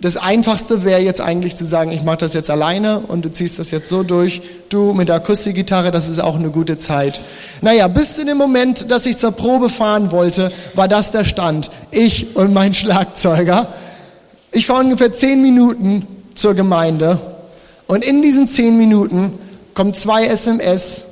das 0.00 0.16
Einfachste 0.16 0.84
wäre 0.84 1.00
jetzt 1.00 1.20
eigentlich 1.20 1.56
zu 1.56 1.66
sagen, 1.66 1.90
ich 1.92 2.02
mache 2.02 2.18
das 2.18 2.32
jetzt 2.32 2.48
alleine 2.48 3.00
und 3.00 3.24
du 3.24 3.30
ziehst 3.30 3.58
das 3.58 3.70
jetzt 3.70 3.88
so 3.88 4.02
durch. 4.02 4.40
Du 4.70 4.94
mit 4.94 5.08
der 5.08 5.16
Akustikgitarre, 5.16 5.90
das 5.90 6.08
ist 6.08 6.18
auch 6.18 6.36
eine 6.36 6.50
gute 6.50 6.78
Zeit. 6.78 7.20
Naja, 7.60 7.88
bis 7.88 8.16
zu 8.16 8.24
dem 8.24 8.38
Moment, 8.38 8.90
dass 8.90 9.04
ich 9.04 9.18
zur 9.18 9.32
Probe 9.32 9.68
fahren 9.68 10.12
wollte, 10.12 10.50
war 10.74 10.88
das 10.88 11.12
der 11.12 11.24
Stand. 11.24 11.70
Ich 11.90 12.36
und 12.36 12.54
mein 12.54 12.72
Schlagzeuger. 12.74 13.68
Ich 14.52 14.66
fahre 14.66 14.84
ungefähr 14.84 15.12
zehn 15.12 15.42
Minuten 15.42 16.06
zur 16.34 16.54
Gemeinde 16.54 17.18
und 17.86 18.04
in 18.04 18.22
diesen 18.22 18.46
zehn 18.46 18.76
Minuten 18.76 19.38
kommen 19.74 19.94
zwei 19.94 20.26
SMS 20.26 21.04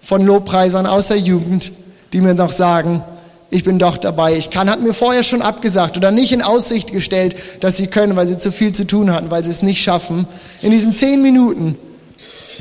von 0.00 0.24
Lobpreisern 0.24 0.86
aus 0.86 1.08
der 1.08 1.18
Jugend, 1.18 1.72
die 2.12 2.20
mir 2.20 2.34
noch 2.34 2.52
sagen, 2.52 3.02
ich 3.50 3.64
bin 3.64 3.78
doch 3.78 3.96
dabei. 3.96 4.36
Ich 4.36 4.50
kann, 4.50 4.68
hat 4.68 4.80
mir 4.80 4.92
vorher 4.92 5.22
schon 5.22 5.42
abgesagt 5.42 5.96
oder 5.96 6.10
nicht 6.10 6.32
in 6.32 6.42
Aussicht 6.42 6.92
gestellt, 6.92 7.36
dass 7.60 7.76
sie 7.76 7.86
können, 7.86 8.14
weil 8.16 8.26
sie 8.26 8.38
zu 8.38 8.52
viel 8.52 8.72
zu 8.72 8.86
tun 8.86 9.12
hatten, 9.12 9.30
weil 9.30 9.42
sie 9.42 9.50
es 9.50 9.62
nicht 9.62 9.82
schaffen. 9.82 10.26
In 10.60 10.70
diesen 10.70 10.92
zehn 10.92 11.22
Minuten 11.22 11.78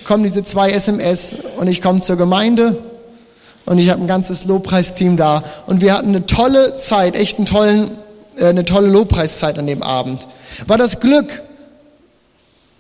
kommen 0.06 0.24
diese 0.24 0.44
zwei 0.44 0.72
SMS 0.72 1.36
und 1.58 1.68
ich 1.68 1.82
komme 1.82 2.02
zur 2.02 2.16
Gemeinde 2.16 2.78
und 3.66 3.80
ich 3.80 3.90
habe 3.90 4.02
ein 4.02 4.08
ganzes 4.08 4.46
Lobpreisteam 4.46 5.18
da 5.18 5.44
und 5.66 5.82
wir 5.82 5.94
hatten 5.94 6.10
eine 6.10 6.26
tolle 6.26 6.76
Zeit, 6.76 7.16
echt 7.16 7.38
einen 7.38 7.46
tollen 7.46 7.92
eine 8.40 8.66
tolle 8.66 8.88
Lobpreiszeit 8.88 9.58
an 9.60 9.68
dem 9.68 9.84
Abend. 9.84 10.28
War 10.66 10.78
das 10.78 11.00
Glück? 11.00 11.42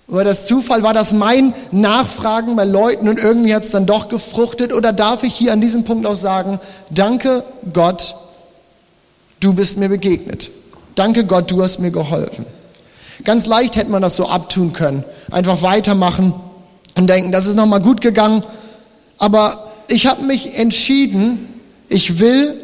War 0.07 0.23
das 0.23 0.45
Zufall? 0.45 0.83
War 0.83 0.93
das 0.93 1.11
mein 1.11 1.53
Nachfragen 1.71 2.55
bei 2.55 2.63
Leuten 2.63 3.09
und 3.09 3.19
irgendwie 3.19 3.53
hat 3.53 3.65
es 3.65 3.71
dann 3.71 3.85
doch 3.85 4.07
gefruchtet? 4.07 4.73
Oder 4.73 4.93
darf 4.93 5.23
ich 5.23 5.33
hier 5.33 5.51
an 5.51 5.59
diesem 5.59 5.83
Punkt 5.83 6.05
auch 6.05 6.15
sagen, 6.15 6.59
danke 6.89 7.43
Gott, 7.73 8.15
du 9.41 9.53
bist 9.53 9.77
mir 9.77 9.89
begegnet. 9.89 10.49
Danke 10.95 11.25
Gott, 11.25 11.51
du 11.51 11.61
hast 11.61 11.79
mir 11.79 11.91
geholfen. 11.91 12.45
Ganz 13.23 13.45
leicht 13.45 13.75
hätte 13.75 13.91
man 13.91 14.01
das 14.01 14.15
so 14.15 14.27
abtun 14.27 14.73
können. 14.73 15.03
Einfach 15.29 15.61
weitermachen 15.61 16.33
und 16.95 17.07
denken, 17.07 17.31
das 17.31 17.47
ist 17.47 17.55
nochmal 17.55 17.81
gut 17.81 17.99
gegangen. 17.99 18.43
Aber 19.17 19.71
ich 19.87 20.07
habe 20.07 20.23
mich 20.23 20.57
entschieden, 20.57 21.61
ich 21.89 22.19
will 22.19 22.59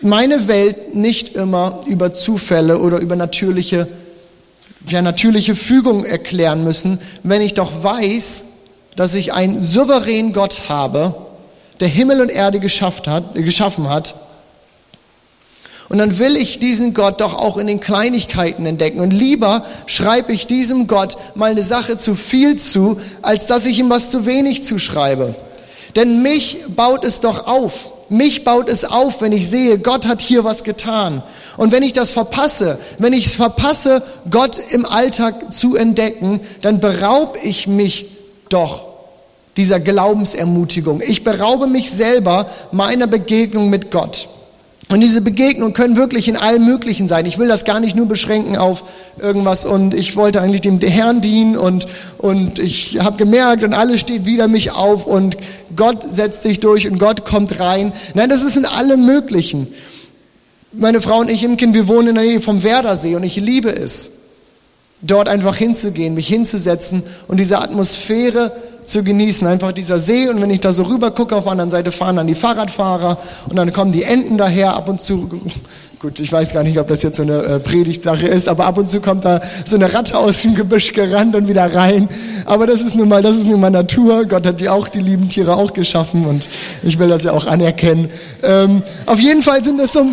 meine 0.00 0.48
Welt 0.48 0.94
nicht 0.94 1.34
immer 1.34 1.80
über 1.86 2.14
Zufälle 2.14 2.78
oder 2.78 3.00
über 3.00 3.16
natürliche, 3.16 3.88
ja, 4.86 5.02
natürliche 5.02 5.56
Fügung 5.56 6.04
erklären 6.04 6.64
müssen, 6.64 7.00
wenn 7.22 7.42
ich 7.42 7.54
doch 7.54 7.82
weiß, 7.82 8.44
dass 8.96 9.14
ich 9.14 9.32
einen 9.32 9.60
souveränen 9.60 10.32
Gott 10.32 10.68
habe, 10.68 11.14
der 11.80 11.88
Himmel 11.88 12.20
und 12.20 12.30
Erde 12.30 12.60
geschafft 12.60 13.08
hat, 13.08 13.34
geschaffen 13.34 13.88
hat. 13.88 14.14
Und 15.88 15.98
dann 15.98 16.18
will 16.18 16.36
ich 16.36 16.60
diesen 16.60 16.94
Gott 16.94 17.20
doch 17.20 17.34
auch 17.34 17.56
in 17.56 17.66
den 17.66 17.80
Kleinigkeiten 17.80 18.64
entdecken. 18.64 19.00
Und 19.00 19.10
lieber 19.10 19.64
schreibe 19.86 20.32
ich 20.32 20.46
diesem 20.46 20.86
Gott 20.86 21.16
mal 21.34 21.50
eine 21.50 21.64
Sache 21.64 21.96
zu 21.96 22.14
viel 22.14 22.56
zu, 22.56 23.00
als 23.22 23.46
dass 23.46 23.66
ich 23.66 23.80
ihm 23.80 23.90
was 23.90 24.08
zu 24.08 24.24
wenig 24.24 24.62
zuschreibe. 24.62 25.34
Denn 25.96 26.22
mich 26.22 26.58
baut 26.68 27.04
es 27.04 27.20
doch 27.20 27.48
auf. 27.48 27.90
Mich 28.10 28.42
baut 28.42 28.68
es 28.68 28.84
auf, 28.84 29.22
wenn 29.22 29.30
ich 29.30 29.48
sehe, 29.48 29.78
Gott 29.78 30.06
hat 30.06 30.20
hier 30.20 30.42
was 30.42 30.64
getan. 30.64 31.22
Und 31.56 31.70
wenn 31.70 31.84
ich 31.84 31.92
das 31.92 32.10
verpasse, 32.10 32.78
wenn 32.98 33.12
ich 33.12 33.26
es 33.26 33.36
verpasse, 33.36 34.02
Gott 34.28 34.58
im 34.70 34.84
Alltag 34.84 35.52
zu 35.52 35.76
entdecken, 35.76 36.40
dann 36.60 36.80
beraube 36.80 37.38
ich 37.38 37.68
mich 37.68 38.10
doch 38.48 38.90
dieser 39.56 39.78
Glaubensermutigung. 39.78 41.02
Ich 41.06 41.22
beraube 41.22 41.68
mich 41.68 41.90
selber 41.90 42.46
meiner 42.72 43.06
Begegnung 43.06 43.70
mit 43.70 43.92
Gott. 43.92 44.28
Und 44.90 45.00
diese 45.02 45.20
Begegnungen 45.20 45.72
können 45.72 45.94
wirklich 45.94 46.26
in 46.26 46.36
allem 46.36 46.64
Möglichen 46.64 47.06
sein. 47.06 47.24
Ich 47.24 47.38
will 47.38 47.46
das 47.46 47.64
gar 47.64 47.78
nicht 47.78 47.94
nur 47.94 48.06
beschränken 48.06 48.56
auf 48.56 48.82
irgendwas 49.20 49.64
und 49.64 49.94
ich 49.94 50.16
wollte 50.16 50.40
eigentlich 50.40 50.62
dem 50.62 50.80
Herrn 50.80 51.20
dienen 51.20 51.56
und, 51.56 51.86
und 52.18 52.58
ich 52.58 52.98
habe 52.98 53.16
gemerkt 53.16 53.62
und 53.62 53.72
alles 53.72 54.00
steht 54.00 54.24
wieder 54.26 54.48
mich 54.48 54.72
auf 54.72 55.06
und 55.06 55.36
Gott 55.76 56.02
setzt 56.10 56.42
sich 56.42 56.58
durch 56.58 56.90
und 56.90 56.98
Gott 56.98 57.24
kommt 57.24 57.60
rein. 57.60 57.92
Nein, 58.14 58.28
das 58.30 58.42
ist 58.42 58.56
in 58.56 58.66
allem 58.66 59.06
Möglichen. 59.06 59.68
Meine 60.72 61.00
Frau 61.00 61.20
und 61.20 61.30
ich, 61.30 61.44
Imken, 61.44 61.72
wir 61.72 61.86
wohnen 61.86 62.08
in 62.08 62.14
der 62.16 62.24
Nähe 62.24 62.40
vom 62.40 62.64
Werdersee 62.64 63.14
und 63.14 63.22
ich 63.22 63.36
liebe 63.36 63.70
es, 63.70 64.10
dort 65.02 65.28
einfach 65.28 65.56
hinzugehen, 65.56 66.14
mich 66.14 66.26
hinzusetzen 66.26 67.04
und 67.28 67.38
diese 67.38 67.60
Atmosphäre 67.60 68.56
zu 68.84 69.02
genießen. 69.02 69.46
Einfach 69.46 69.72
dieser 69.72 69.98
See 69.98 70.28
und 70.28 70.40
wenn 70.40 70.50
ich 70.50 70.60
da 70.60 70.72
so 70.72 70.84
rüber 70.84 71.10
gucke, 71.10 71.36
auf 71.36 71.44
der 71.44 71.52
anderen 71.52 71.70
Seite 71.70 71.92
fahren 71.92 72.16
dann 72.16 72.26
die 72.26 72.34
Fahrradfahrer 72.34 73.18
und 73.48 73.56
dann 73.56 73.72
kommen 73.72 73.92
die 73.92 74.02
Enten 74.02 74.36
daher 74.36 74.74
ab 74.74 74.88
und 74.88 75.00
zu. 75.00 75.28
Gut, 76.00 76.18
ich 76.18 76.32
weiß 76.32 76.54
gar 76.54 76.62
nicht, 76.62 76.78
ob 76.78 76.88
das 76.88 77.02
jetzt 77.02 77.18
so 77.18 77.24
eine 77.24 77.42
äh, 77.42 77.60
Predigtsache 77.60 78.26
ist, 78.26 78.48
aber 78.48 78.64
ab 78.64 78.78
und 78.78 78.88
zu 78.88 79.02
kommt 79.02 79.26
da 79.26 79.42
so 79.66 79.76
eine 79.76 79.92
Ratte 79.92 80.16
aus 80.16 80.40
dem 80.40 80.54
Gebüsch 80.54 80.94
gerannt 80.94 81.36
und 81.36 81.46
wieder 81.46 81.74
rein. 81.74 82.08
Aber 82.46 82.66
das 82.66 82.80
ist 82.80 82.96
nun 82.96 83.06
mal, 83.06 83.20
das 83.20 83.36
ist 83.36 83.46
nun 83.46 83.60
mal 83.60 83.68
Natur. 83.68 84.24
Gott 84.24 84.46
hat 84.46 84.60
die 84.60 84.70
auch, 84.70 84.88
die 84.88 85.00
lieben 85.00 85.28
Tiere 85.28 85.56
auch 85.56 85.74
geschaffen 85.74 86.24
und 86.24 86.48
ich 86.82 86.98
will 86.98 87.10
das 87.10 87.24
ja 87.24 87.32
auch 87.32 87.46
anerkennen. 87.46 88.08
Ähm, 88.42 88.82
auf 89.04 89.20
jeden 89.20 89.42
Fall 89.42 89.62
sind 89.62 89.78
das 89.78 89.92
so, 89.92 90.00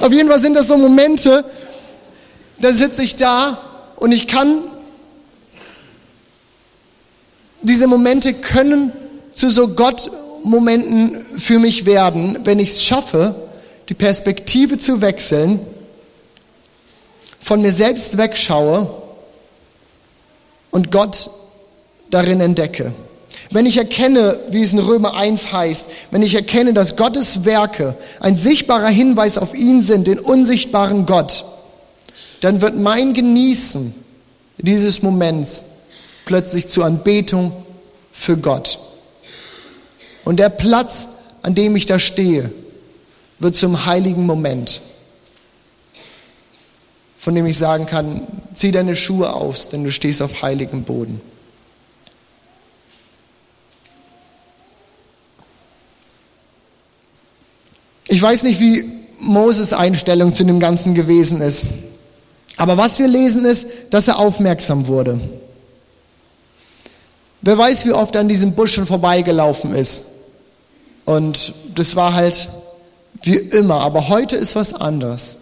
auf 0.00 0.12
jeden 0.12 0.30
Fall 0.30 0.40
sind 0.40 0.56
das 0.56 0.68
so 0.68 0.78
Momente, 0.78 1.44
da 2.58 2.72
sitze 2.72 3.02
ich 3.02 3.16
da 3.16 3.58
und 3.96 4.12
ich 4.12 4.26
kann 4.26 4.60
diese 7.62 7.86
Momente 7.86 8.34
können 8.34 8.92
zu 9.32 9.50
so 9.50 9.68
Gott-Momenten 9.68 11.20
für 11.20 11.58
mich 11.58 11.86
werden, 11.86 12.38
wenn 12.44 12.58
ich 12.58 12.70
es 12.70 12.84
schaffe, 12.84 13.34
die 13.88 13.94
Perspektive 13.94 14.78
zu 14.78 15.00
wechseln, 15.00 15.60
von 17.38 17.62
mir 17.62 17.72
selbst 17.72 18.16
wegschaue 18.16 18.88
und 20.70 20.90
Gott 20.92 21.30
darin 22.10 22.40
entdecke. 22.40 22.92
Wenn 23.50 23.66
ich 23.66 23.78
erkenne, 23.78 24.38
wie 24.50 24.62
es 24.62 24.72
in 24.72 24.78
Römer 24.78 25.14
1 25.14 25.52
heißt, 25.52 25.86
wenn 26.10 26.22
ich 26.22 26.34
erkenne, 26.34 26.72
dass 26.72 26.96
Gottes 26.96 27.44
Werke 27.44 27.96
ein 28.20 28.36
sichtbarer 28.36 28.88
Hinweis 28.88 29.38
auf 29.38 29.54
ihn 29.54 29.82
sind, 29.82 30.06
den 30.06 30.20
unsichtbaren 30.20 31.06
Gott, 31.06 31.44
dann 32.40 32.60
wird 32.60 32.76
mein 32.76 33.12
Genießen 33.12 33.92
dieses 34.58 35.02
Moments 35.02 35.64
plötzlich 36.30 36.68
zur 36.68 36.84
Anbetung 36.84 37.50
für 38.12 38.36
Gott. 38.36 38.78
Und 40.24 40.38
der 40.38 40.48
Platz, 40.48 41.08
an 41.42 41.56
dem 41.56 41.74
ich 41.74 41.86
da 41.86 41.98
stehe, 41.98 42.52
wird 43.40 43.56
zum 43.56 43.84
heiligen 43.84 44.26
Moment, 44.26 44.80
von 47.18 47.34
dem 47.34 47.46
ich 47.46 47.58
sagen 47.58 47.86
kann, 47.86 48.28
zieh 48.54 48.70
deine 48.70 48.94
Schuhe 48.94 49.34
aus, 49.34 49.70
denn 49.70 49.82
du 49.82 49.90
stehst 49.90 50.22
auf 50.22 50.40
heiligem 50.40 50.84
Boden. 50.84 51.20
Ich 58.06 58.22
weiß 58.22 58.44
nicht, 58.44 58.60
wie 58.60 58.84
Moses 59.18 59.72
Einstellung 59.72 60.32
zu 60.32 60.44
dem 60.44 60.60
Ganzen 60.60 60.94
gewesen 60.94 61.40
ist. 61.40 61.66
Aber 62.56 62.76
was 62.76 63.00
wir 63.00 63.08
lesen 63.08 63.44
ist, 63.44 63.66
dass 63.90 64.06
er 64.06 64.20
aufmerksam 64.20 64.86
wurde. 64.86 65.18
Wer 67.42 67.56
weiß, 67.56 67.86
wie 67.86 67.92
oft 67.92 68.14
er 68.14 68.20
an 68.20 68.28
diesem 68.28 68.54
Busch 68.54 68.74
schon 68.74 68.86
vorbeigelaufen 68.86 69.74
ist. 69.74 70.04
Und 71.04 71.54
das 71.74 71.96
war 71.96 72.14
halt 72.14 72.48
wie 73.22 73.36
immer, 73.36 73.80
aber 73.80 74.08
heute 74.08 74.36
ist 74.36 74.56
was 74.56 74.74
anders. 74.74 75.38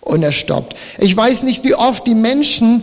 Und 0.00 0.22
er 0.22 0.32
stoppt. 0.32 0.76
Ich 0.98 1.16
weiß 1.16 1.44
nicht, 1.44 1.64
wie 1.64 1.74
oft 1.74 2.06
die 2.06 2.14
Menschen 2.14 2.82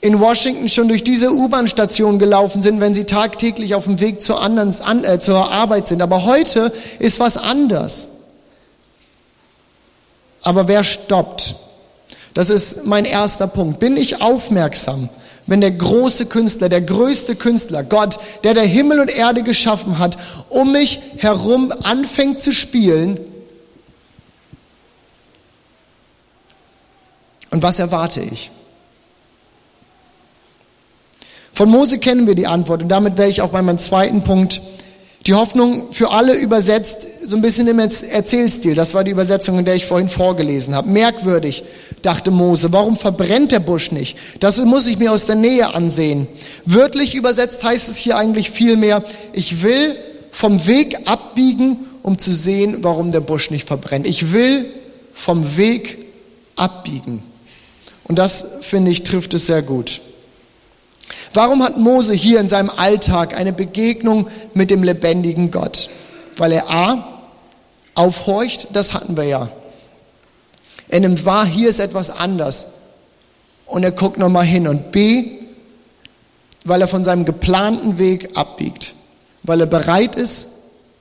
in 0.00 0.18
Washington 0.18 0.68
schon 0.68 0.88
durch 0.88 1.04
diese 1.04 1.30
U-Bahn-Station 1.30 2.18
gelaufen 2.18 2.62
sind, 2.62 2.80
wenn 2.80 2.94
sie 2.94 3.04
tagtäglich 3.04 3.74
auf 3.74 3.84
dem 3.84 4.00
Weg 4.00 4.22
zur, 4.22 4.40
anderen, 4.40 5.04
äh, 5.04 5.18
zur 5.18 5.50
Arbeit 5.50 5.86
sind. 5.86 6.02
Aber 6.02 6.24
heute 6.24 6.72
ist 6.98 7.20
was 7.20 7.36
anders. 7.36 8.08
Aber 10.42 10.68
wer 10.68 10.84
stoppt? 10.84 11.54
Das 12.32 12.48
ist 12.48 12.86
mein 12.86 13.04
erster 13.04 13.46
Punkt. 13.46 13.78
Bin 13.78 13.96
ich 13.96 14.22
aufmerksam? 14.22 15.10
Wenn 15.46 15.60
der 15.60 15.72
große 15.72 16.26
Künstler, 16.26 16.68
der 16.68 16.80
größte 16.80 17.36
Künstler, 17.36 17.82
Gott, 17.82 18.18
der 18.44 18.54
der 18.54 18.64
Himmel 18.64 19.00
und 19.00 19.10
Erde 19.10 19.42
geschaffen 19.42 19.98
hat, 19.98 20.16
um 20.48 20.72
mich 20.72 21.00
herum 21.16 21.72
anfängt 21.82 22.40
zu 22.40 22.52
spielen. 22.52 23.18
Und 27.50 27.62
was 27.62 27.78
erwarte 27.78 28.20
ich? 28.20 28.50
Von 31.52 31.68
Mose 31.68 31.98
kennen 31.98 32.26
wir 32.26 32.34
die 32.34 32.46
Antwort 32.46 32.82
und 32.82 32.88
damit 32.88 33.18
wäre 33.18 33.28
ich 33.28 33.42
auch 33.42 33.50
bei 33.50 33.60
meinem 33.60 33.78
zweiten 33.78 34.22
Punkt 34.22 34.62
die 35.26 35.34
Hoffnung 35.34 35.92
für 35.92 36.12
alle 36.12 36.34
übersetzt, 36.34 37.06
so 37.22 37.36
ein 37.36 37.42
bisschen 37.42 37.66
im 37.68 37.78
Erzählstil. 37.78 38.74
Das 38.74 38.94
war 38.94 39.04
die 39.04 39.10
Übersetzung, 39.10 39.58
in 39.58 39.64
der 39.66 39.74
ich 39.74 39.84
vorhin 39.84 40.08
vorgelesen 40.08 40.74
habe. 40.74 40.88
Merkwürdig, 40.88 41.64
dachte 42.00 42.30
Mose, 42.30 42.72
warum 42.72 42.96
verbrennt 42.96 43.52
der 43.52 43.60
Busch 43.60 43.92
nicht? 43.92 44.16
Das 44.40 44.62
muss 44.64 44.86
ich 44.86 44.98
mir 44.98 45.12
aus 45.12 45.26
der 45.26 45.36
Nähe 45.36 45.74
ansehen. 45.74 46.26
Wörtlich 46.64 47.14
übersetzt 47.14 47.62
heißt 47.62 47.88
es 47.88 47.98
hier 47.98 48.16
eigentlich 48.16 48.50
vielmehr, 48.50 49.04
ich 49.32 49.62
will 49.62 49.96
vom 50.30 50.66
Weg 50.66 51.08
abbiegen, 51.08 51.78
um 52.02 52.16
zu 52.16 52.32
sehen, 52.32 52.78
warum 52.80 53.12
der 53.12 53.20
Busch 53.20 53.50
nicht 53.50 53.68
verbrennt. 53.68 54.06
Ich 54.06 54.32
will 54.32 54.70
vom 55.12 55.58
Weg 55.58 55.98
abbiegen. 56.56 57.22
Und 58.04 58.18
das, 58.18 58.58
finde 58.62 58.90
ich, 58.90 59.02
trifft 59.02 59.34
es 59.34 59.46
sehr 59.46 59.62
gut. 59.62 60.00
Warum 61.34 61.62
hat 61.62 61.76
Mose 61.76 62.14
hier 62.14 62.40
in 62.40 62.48
seinem 62.48 62.70
Alltag 62.70 63.36
eine 63.36 63.52
Begegnung 63.52 64.28
mit 64.54 64.70
dem 64.70 64.82
lebendigen 64.82 65.50
Gott? 65.50 65.90
Weil 66.36 66.52
er 66.52 66.70
A, 66.70 67.20
aufhorcht, 67.94 68.68
das 68.72 68.94
hatten 68.94 69.16
wir 69.16 69.24
ja. 69.24 69.48
Er 70.88 71.00
nimmt 71.00 71.24
wahr, 71.24 71.46
hier 71.46 71.68
ist 71.68 71.80
etwas 71.80 72.10
anders. 72.10 72.68
Und 73.66 73.84
er 73.84 73.92
guckt 73.92 74.18
nochmal 74.18 74.44
hin. 74.44 74.66
Und 74.66 74.90
B, 74.90 75.40
weil 76.64 76.80
er 76.80 76.88
von 76.88 77.04
seinem 77.04 77.24
geplanten 77.24 77.98
Weg 77.98 78.36
abbiegt. 78.36 78.94
Weil 79.42 79.60
er 79.60 79.66
bereit 79.66 80.16
ist, 80.16 80.48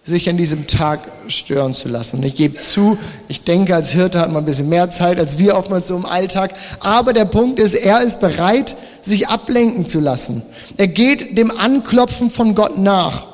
sich 0.03 0.29
an 0.29 0.37
diesem 0.37 0.67
Tag 0.67 0.99
stören 1.27 1.73
zu 1.73 1.87
lassen. 1.89 2.17
Und 2.17 2.23
ich 2.23 2.35
gebe 2.35 2.57
zu, 2.57 2.97
ich 3.27 3.43
denke, 3.43 3.75
als 3.75 3.91
Hirte 3.91 4.19
hat 4.19 4.31
man 4.31 4.43
ein 4.43 4.45
bisschen 4.45 4.69
mehr 4.69 4.89
Zeit 4.89 5.19
als 5.19 5.37
wir 5.37 5.55
oftmals 5.55 5.87
so 5.87 5.95
im 5.95 6.05
Alltag. 6.05 6.53
Aber 6.79 7.13
der 7.13 7.25
Punkt 7.25 7.59
ist, 7.59 7.73
er 7.73 8.01
ist 8.01 8.19
bereit, 8.19 8.75
sich 9.01 9.27
ablenken 9.27 9.85
zu 9.85 9.99
lassen. 9.99 10.41
Er 10.77 10.87
geht 10.87 11.37
dem 11.37 11.51
Anklopfen 11.57 12.29
von 12.29 12.55
Gott 12.55 12.77
nach. 12.77 13.25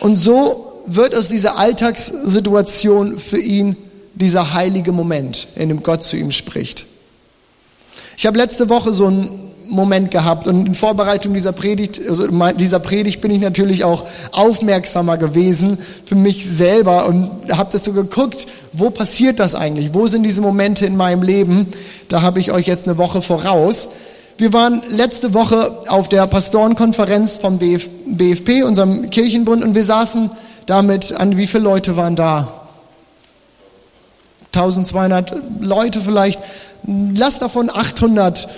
Und 0.00 0.16
so 0.16 0.82
wird 0.86 1.14
aus 1.14 1.28
dieser 1.28 1.58
Alltagssituation 1.58 3.18
für 3.18 3.38
ihn 3.38 3.76
dieser 4.14 4.54
heilige 4.54 4.92
Moment, 4.92 5.48
in 5.56 5.68
dem 5.68 5.82
Gott 5.82 6.02
zu 6.02 6.16
ihm 6.16 6.30
spricht. 6.32 6.86
Ich 8.16 8.26
habe 8.26 8.38
letzte 8.38 8.68
Woche 8.68 8.94
so 8.94 9.06
ein 9.06 9.30
Moment 9.68 10.10
gehabt 10.10 10.46
und 10.46 10.66
in 10.66 10.74
Vorbereitung 10.74 11.34
dieser 11.34 11.52
Predigt, 11.52 12.00
also 12.08 12.26
dieser 12.52 12.78
Predigt 12.78 13.20
bin 13.20 13.30
ich 13.30 13.40
natürlich 13.40 13.84
auch 13.84 14.04
aufmerksamer 14.32 15.16
gewesen 15.16 15.78
für 16.04 16.14
mich 16.14 16.46
selber 16.46 17.06
und 17.06 17.30
habe 17.50 17.70
das 17.72 17.84
so 17.84 17.92
geguckt, 17.92 18.46
wo 18.72 18.90
passiert 18.90 19.38
das 19.38 19.54
eigentlich? 19.54 19.94
Wo 19.94 20.06
sind 20.06 20.22
diese 20.22 20.40
Momente 20.40 20.86
in 20.86 20.96
meinem 20.96 21.22
Leben? 21.22 21.68
Da 22.08 22.22
habe 22.22 22.40
ich 22.40 22.52
euch 22.52 22.66
jetzt 22.66 22.86
eine 22.86 22.98
Woche 22.98 23.22
voraus. 23.22 23.88
Wir 24.38 24.52
waren 24.52 24.82
letzte 24.88 25.32
Woche 25.32 25.78
auf 25.88 26.08
der 26.08 26.26
Pastorenkonferenz 26.26 27.38
vom 27.38 27.58
Bf 27.58 27.88
BFP, 28.06 28.64
unserem 28.64 29.10
Kirchenbund, 29.10 29.64
und 29.64 29.74
wir 29.74 29.84
saßen 29.84 30.30
damit 30.66 31.12
an, 31.12 31.36
wie 31.36 31.46
viele 31.46 31.64
Leute 31.64 31.96
waren 31.96 32.16
da? 32.16 32.66
1200 34.54 35.34
Leute 35.60 36.00
vielleicht. 36.00 36.40
Lass 36.86 37.38
davon 37.38 37.70
800 37.70 38.48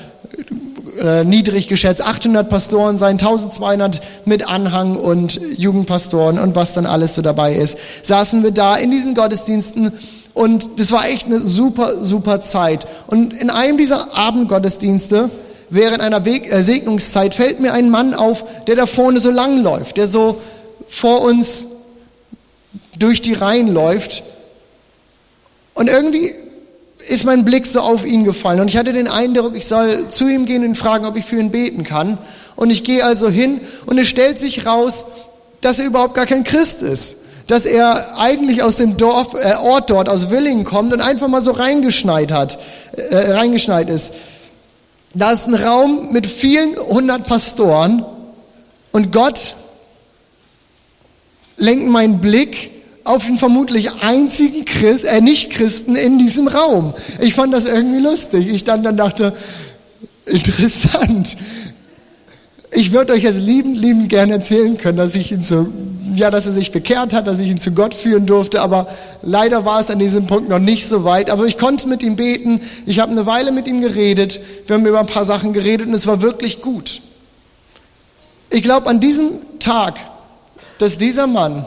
äh, 0.98 1.24
niedrig 1.24 1.68
geschätzt, 1.68 2.02
800 2.02 2.48
Pastoren 2.48 2.98
sein, 2.98 3.12
1200 3.12 4.00
mit 4.24 4.48
Anhang 4.48 4.96
und 4.96 5.40
Jugendpastoren 5.56 6.38
und 6.38 6.54
was 6.54 6.74
dann 6.74 6.86
alles 6.86 7.14
so 7.14 7.22
dabei 7.22 7.54
ist. 7.54 7.78
Saßen 8.02 8.42
wir 8.42 8.50
da 8.50 8.76
in 8.76 8.90
diesen 8.90 9.14
Gottesdiensten 9.14 9.92
und 10.34 10.78
das 10.80 10.92
war 10.92 11.08
echt 11.08 11.26
eine 11.26 11.40
super, 11.40 12.04
super 12.04 12.40
Zeit. 12.40 12.86
Und 13.06 13.32
in 13.32 13.50
einem 13.50 13.76
dieser 13.76 14.16
Abendgottesdienste, 14.16 15.30
während 15.70 16.00
einer 16.00 16.24
Weg, 16.24 16.52
äh, 16.52 16.62
Segnungszeit, 16.62 17.34
fällt 17.34 17.60
mir 17.60 17.72
ein 17.72 17.90
Mann 17.90 18.14
auf, 18.14 18.44
der 18.66 18.76
da 18.76 18.86
vorne 18.86 19.20
so 19.20 19.30
lang 19.30 19.62
läuft, 19.62 19.96
der 19.96 20.06
so 20.06 20.40
vor 20.88 21.22
uns 21.22 21.66
durch 22.96 23.22
die 23.22 23.32
Reihen 23.32 23.72
läuft. 23.72 24.22
Und 25.74 25.88
irgendwie 25.88 26.34
ist 27.06 27.24
mein 27.24 27.44
Blick 27.44 27.66
so 27.66 27.80
auf 27.80 28.04
ihn 28.04 28.24
gefallen 28.24 28.60
und 28.60 28.68
ich 28.68 28.76
hatte 28.76 28.92
den 28.92 29.08
Eindruck, 29.08 29.56
ich 29.56 29.66
soll 29.66 30.08
zu 30.08 30.28
ihm 30.28 30.46
gehen 30.46 30.64
und 30.64 30.74
fragen, 30.74 31.06
ob 31.06 31.16
ich 31.16 31.24
für 31.24 31.38
ihn 31.38 31.50
beten 31.50 31.84
kann. 31.84 32.18
Und 32.56 32.70
ich 32.70 32.82
gehe 32.82 33.04
also 33.04 33.28
hin 33.28 33.60
und 33.86 33.98
es 33.98 34.08
stellt 34.08 34.38
sich 34.38 34.66
raus, 34.66 35.06
dass 35.60 35.78
er 35.78 35.86
überhaupt 35.86 36.14
gar 36.14 36.26
kein 36.26 36.44
Christ 36.44 36.82
ist. 36.82 37.16
Dass 37.46 37.64
er 37.66 38.18
eigentlich 38.18 38.62
aus 38.62 38.76
dem 38.76 38.96
Dorf, 38.96 39.34
äh, 39.34 39.54
Ort 39.54 39.90
dort, 39.90 40.08
aus 40.08 40.30
Willingen 40.30 40.64
kommt 40.64 40.92
und 40.92 41.00
einfach 41.00 41.28
mal 41.28 41.40
so 41.40 41.52
reingeschneit 41.52 42.32
hat, 42.32 42.58
äh, 42.92 43.30
reingeschneit 43.30 43.88
ist. 43.88 44.12
Da 45.14 45.30
ist 45.32 45.46
ein 45.46 45.54
Raum 45.54 46.12
mit 46.12 46.26
vielen 46.26 46.76
hundert 46.76 47.26
Pastoren 47.26 48.04
und 48.92 49.12
Gott 49.12 49.54
lenkt 51.56 51.88
meinen 51.88 52.20
Blick 52.20 52.77
auf 53.08 53.24
den 53.24 53.38
vermutlich 53.38 53.90
einzigen 54.02 54.64
Christ, 54.66 55.04
äh, 55.04 55.20
Nicht-Christen 55.20 55.96
in 55.96 56.18
diesem 56.18 56.46
Raum. 56.46 56.92
Ich 57.20 57.34
fand 57.34 57.54
das 57.54 57.64
irgendwie 57.64 58.00
lustig. 58.00 58.48
Ich 58.48 58.64
dann, 58.64 58.82
dann 58.82 58.98
dachte, 58.98 59.34
interessant. 60.26 61.36
Ich 62.70 62.92
würde 62.92 63.14
euch 63.14 63.22
jetzt 63.22 63.40
liebend, 63.40 63.78
liebend 63.78 64.10
gerne 64.10 64.34
erzählen 64.34 64.76
können, 64.76 64.98
dass 64.98 65.14
ich 65.14 65.32
ihn 65.32 65.40
zu, 65.40 65.72
ja, 66.14 66.30
dass 66.30 66.44
er 66.44 66.52
sich 66.52 66.70
bekehrt 66.70 67.14
hat, 67.14 67.26
dass 67.26 67.40
ich 67.40 67.48
ihn 67.48 67.56
zu 67.56 67.70
Gott 67.70 67.94
führen 67.94 68.26
durfte, 68.26 68.60
aber 68.60 68.88
leider 69.22 69.64
war 69.64 69.80
es 69.80 69.90
an 69.90 69.98
diesem 69.98 70.26
Punkt 70.26 70.50
noch 70.50 70.58
nicht 70.58 70.86
so 70.86 71.02
weit. 71.04 71.30
Aber 71.30 71.46
ich 71.46 71.56
konnte 71.56 71.88
mit 71.88 72.02
ihm 72.02 72.16
beten. 72.16 72.60
Ich 72.84 73.00
habe 73.00 73.10
eine 73.10 73.24
Weile 73.24 73.52
mit 73.52 73.66
ihm 73.66 73.80
geredet. 73.80 74.38
Wir 74.66 74.76
haben 74.76 74.84
über 74.84 75.00
ein 75.00 75.06
paar 75.06 75.24
Sachen 75.24 75.54
geredet 75.54 75.86
und 75.86 75.94
es 75.94 76.06
war 76.06 76.20
wirklich 76.20 76.60
gut. 76.60 77.00
Ich 78.50 78.62
glaube, 78.62 78.86
an 78.90 79.00
diesem 79.00 79.30
Tag, 79.60 79.98
dass 80.76 80.98
dieser 80.98 81.26
Mann 81.26 81.64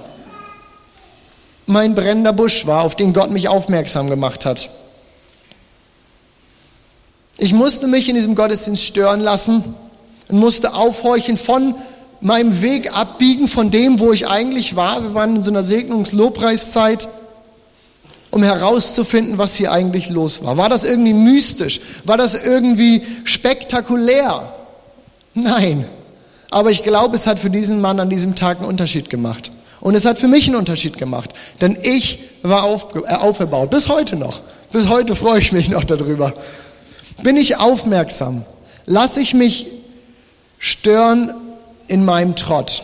mein 1.72 1.96
brennender 1.96 2.34
Busch 2.34 2.68
war, 2.68 2.84
auf 2.84 2.96
den 2.96 3.14
Gott 3.14 3.32
mich 3.32 3.48
aufmerksam 3.48 4.10
gemacht 4.10 4.46
hat. 4.46 4.70
Ich 7.38 7.54
musste 7.54 7.88
mich 7.88 8.10
in 8.10 8.16
diesem 8.16 8.36
Gottesdienst 8.36 8.84
stören 8.84 9.22
lassen 9.22 9.64
und 10.28 10.38
musste 10.38 10.74
aufhorchen 10.74 11.38
von 11.38 11.76
meinem 12.20 12.62
Weg 12.62 12.96
abbiegen 12.96 13.48
von 13.48 13.72
dem, 13.72 14.00
wo 14.00 14.12
ich 14.12 14.28
eigentlich 14.28 14.76
war. 14.76 15.02
Wir 15.02 15.14
waren 15.14 15.38
in 15.38 15.44
so 15.44 15.50
einer 15.50 15.64
Segnungs-Lobpreiszeit, 15.64 17.08
um 18.32 18.44
herauszufinden, 18.44 19.38
was 19.38 19.56
hier 19.56 19.72
eigentlich 19.72 20.10
los 20.10 20.44
war. 20.44 20.58
War 20.58 20.68
das 20.68 20.84
irgendwie 20.84 21.14
mystisch? 21.14 21.80
War 22.04 22.18
das 22.18 22.36
irgendwie 22.36 23.04
spektakulär? 23.24 24.54
Nein. 25.34 25.88
Aber 26.50 26.70
ich 26.70 26.84
glaube, 26.84 27.16
es 27.16 27.28
hat 27.28 27.40
für 27.40 27.50
diesen 27.50 27.80
Mann 27.80 28.00
an 28.02 28.10
diesem 28.10 28.36
Tag 28.36 28.58
einen 28.58 28.68
Unterschied 28.68 29.10
gemacht. 29.10 29.52
Und 29.82 29.96
es 29.96 30.06
hat 30.06 30.20
für 30.20 30.28
mich 30.28 30.48
einen 30.48 30.56
Unterschied 30.56 30.98
gemacht, 30.98 31.32
denn 31.60 31.78
ich 31.82 32.20
war 32.44 32.64
auf, 32.64 32.96
äh, 32.96 33.14
auferbaut, 33.16 33.72
bis 33.72 33.90
heute 33.90 34.16
noch. 34.16 34.42
Bis 34.72 34.88
heute 34.88 35.16
freue 35.16 35.40
ich 35.40 35.52
mich 35.52 35.68
noch 35.68 35.84
darüber. 35.84 36.34
Bin 37.24 37.36
ich 37.36 37.58
aufmerksam? 37.58 38.46
Lasse 38.86 39.20
ich 39.20 39.34
mich 39.34 39.68
stören 40.60 41.34
in 41.88 42.06
meinem 42.06 42.36
Trott? 42.36 42.84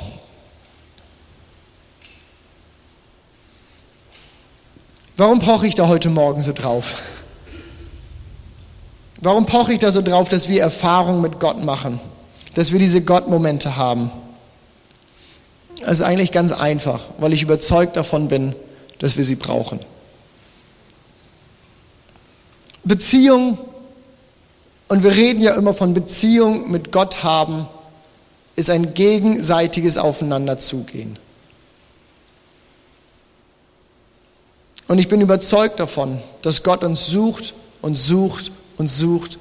Warum 5.15 5.39
poche 5.39 5.67
ich 5.67 5.75
da 5.75 5.87
heute 5.87 6.09
Morgen 6.09 6.41
so 6.41 6.51
drauf? 6.51 7.01
Warum 9.19 9.45
poche 9.45 9.73
ich 9.73 9.79
da 9.79 9.91
so 9.91 10.01
drauf, 10.01 10.29
dass 10.29 10.49
wir 10.49 10.61
Erfahrungen 10.61 11.21
mit 11.21 11.39
Gott 11.39 11.63
machen? 11.63 11.99
Dass 12.53 12.71
wir 12.71 12.79
diese 12.79 13.01
Gottmomente 13.01 13.77
haben? 13.77 14.11
Es 15.81 15.99
ist 15.99 16.01
eigentlich 16.01 16.31
ganz 16.31 16.51
einfach, 16.51 17.05
weil 17.17 17.33
ich 17.33 17.41
überzeugt 17.41 17.95
davon 17.97 18.27
bin, 18.27 18.55
dass 18.99 19.17
wir 19.17 19.23
sie 19.23 19.35
brauchen. 19.35 19.79
Beziehung, 22.83 23.57
und 24.87 25.03
wir 25.03 25.11
reden 25.11 25.41
ja 25.41 25.55
immer 25.55 25.73
von 25.73 25.93
Beziehung 25.93 26.71
mit 26.71 26.91
Gott 26.91 27.23
haben, 27.23 27.67
ist 28.55 28.69
ein 28.69 28.93
gegenseitiges 28.93 29.97
Aufeinanderzugehen. 29.97 31.19
Und 34.87 34.99
ich 34.99 35.09
bin 35.09 35.21
überzeugt 35.21 35.79
davon, 35.79 36.19
dass 36.41 36.63
Gott 36.63 36.83
uns 36.83 37.07
sucht 37.07 37.53
und 37.81 37.95
sucht 37.95 38.51
und 38.77 38.87
sucht 38.87 39.37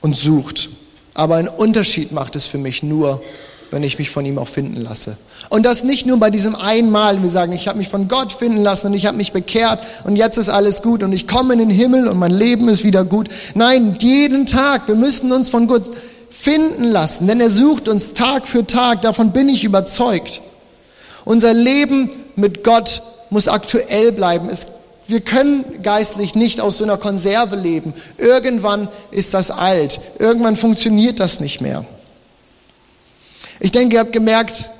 und 0.00 0.16
sucht. 0.16 0.68
Aber 1.14 1.36
einen 1.36 1.48
Unterschied 1.48 2.12
macht 2.12 2.36
es 2.36 2.46
für 2.46 2.58
mich 2.58 2.82
nur, 2.82 3.22
wenn 3.70 3.82
ich 3.82 3.98
mich 3.98 4.10
von 4.10 4.24
ihm 4.24 4.38
auch 4.38 4.48
finden 4.48 4.80
lasse. 4.80 5.16
Und 5.48 5.66
das 5.66 5.84
nicht 5.84 6.06
nur 6.06 6.18
bei 6.18 6.30
diesem 6.30 6.54
einmal, 6.54 7.22
wir 7.22 7.28
sagen, 7.28 7.52
ich 7.52 7.68
habe 7.68 7.78
mich 7.78 7.88
von 7.88 8.08
Gott 8.08 8.32
finden 8.32 8.62
lassen 8.62 8.88
und 8.88 8.94
ich 8.94 9.06
habe 9.06 9.16
mich 9.16 9.32
bekehrt 9.32 9.80
und 10.04 10.16
jetzt 10.16 10.38
ist 10.38 10.48
alles 10.48 10.82
gut 10.82 11.02
und 11.02 11.12
ich 11.12 11.26
komme 11.26 11.52
in 11.52 11.58
den 11.58 11.70
Himmel 11.70 12.08
und 12.08 12.18
mein 12.18 12.30
Leben 12.30 12.68
ist 12.68 12.84
wieder 12.84 13.04
gut. 13.04 13.28
Nein, 13.54 13.96
jeden 14.00 14.46
Tag, 14.46 14.88
wir 14.88 14.94
müssen 14.94 15.32
uns 15.32 15.48
von 15.48 15.66
Gott 15.66 15.84
finden 16.30 16.84
lassen, 16.84 17.26
denn 17.26 17.40
er 17.40 17.50
sucht 17.50 17.88
uns 17.88 18.14
Tag 18.14 18.48
für 18.48 18.66
Tag, 18.66 19.02
davon 19.02 19.32
bin 19.32 19.48
ich 19.48 19.64
überzeugt. 19.64 20.40
Unser 21.24 21.52
Leben 21.52 22.10
mit 22.36 22.64
Gott 22.64 23.02
muss 23.30 23.48
aktuell 23.48 24.12
bleiben. 24.12 24.48
Es, 24.48 24.68
wir 25.06 25.20
können 25.20 25.82
geistlich 25.82 26.34
nicht 26.34 26.60
aus 26.60 26.78
so 26.78 26.84
einer 26.84 26.96
Konserve 26.96 27.56
leben. 27.56 27.92
Irgendwann 28.16 28.88
ist 29.10 29.34
das 29.34 29.50
alt, 29.50 30.00
irgendwann 30.18 30.56
funktioniert 30.56 31.20
das 31.20 31.40
nicht 31.40 31.60
mehr. 31.60 31.84
Ich 33.60 33.70
denke, 33.72 33.94
ihr 33.96 34.00
habt 34.00 34.12
gemerkt, 34.12 34.70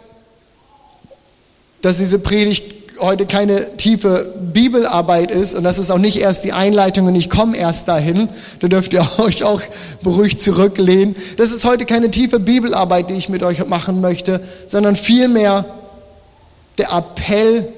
dass 1.81 1.99
diese 1.99 2.19
Predigt 2.19 2.75
heute 3.01 3.27
keine 3.27 3.77
tiefe 3.77 4.35
Bibelarbeit 4.53 5.31
ist 5.31 5.55
und 5.55 5.64
das 5.64 5.79
ist 5.79 5.91
auch 5.91 5.99
nicht 5.99 6.21
erst 6.21 6.45
die 6.45 6.53
Einleitung 6.53 7.07
und 7.07 7.14
ich 7.14 7.31
komme 7.31 7.57
erst 7.57 7.88
dahin. 7.88 8.29
Da 8.61 8.69
dürft 8.69 8.93
ihr 8.93 9.07
euch 9.19 9.45
auch 9.45 9.62
beruhigt 10.03 10.41
zurücklehnen. 10.41 11.17
Das 11.37 11.51
ist 11.51 11.64
heute 11.64 11.87
keine 11.87 12.11
tiefe 12.11 12.41
Bibelarbeit, 12.41 13.11
die 13.11 13.14
ich 13.14 13.29
mit 13.29 13.43
euch 13.43 13.64
machen 13.67 14.01
möchte, 14.01 14.41
sondern 14.67 14.97
vielmehr 14.97 15.64
der 16.79 16.93
Appell, 16.93 17.69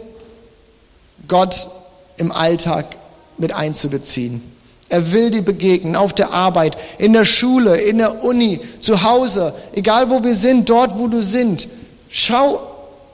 Gott 1.29 1.69
im 2.17 2.33
Alltag 2.33 2.97
mit 3.39 3.53
einzubeziehen. 3.53 4.43
Er 4.91 5.13
will 5.13 5.31
dir 5.31 5.43
begegnen, 5.43 5.97
auf 5.97 6.13
der 6.13 6.33
Arbeit, 6.33 6.77
in 6.99 7.13
der 7.13 7.25
Schule, 7.25 7.77
in 7.77 7.99
der 7.99 8.25
Uni, 8.25 8.61
zu 8.81 9.03
Hause, 9.03 9.55
egal 9.73 10.11
wo 10.11 10.23
wir 10.23 10.35
sind, 10.35 10.69
dort 10.69 10.99
wo 10.99 11.07
du 11.07 11.23
sind. 11.23 11.69
Schau 12.09 12.61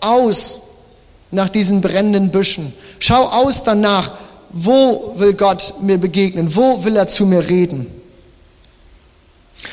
aus 0.00 0.62
nach 1.30 1.50
diesen 1.50 1.82
brennenden 1.82 2.30
Büschen. 2.30 2.72
Schau 2.98 3.24
aus 3.24 3.62
danach, 3.62 4.14
wo 4.50 5.14
will 5.16 5.34
Gott 5.34 5.74
mir 5.82 5.98
begegnen, 5.98 6.56
wo 6.56 6.82
will 6.82 6.96
er 6.96 7.08
zu 7.08 7.26
mir 7.26 7.46
reden. 7.46 7.95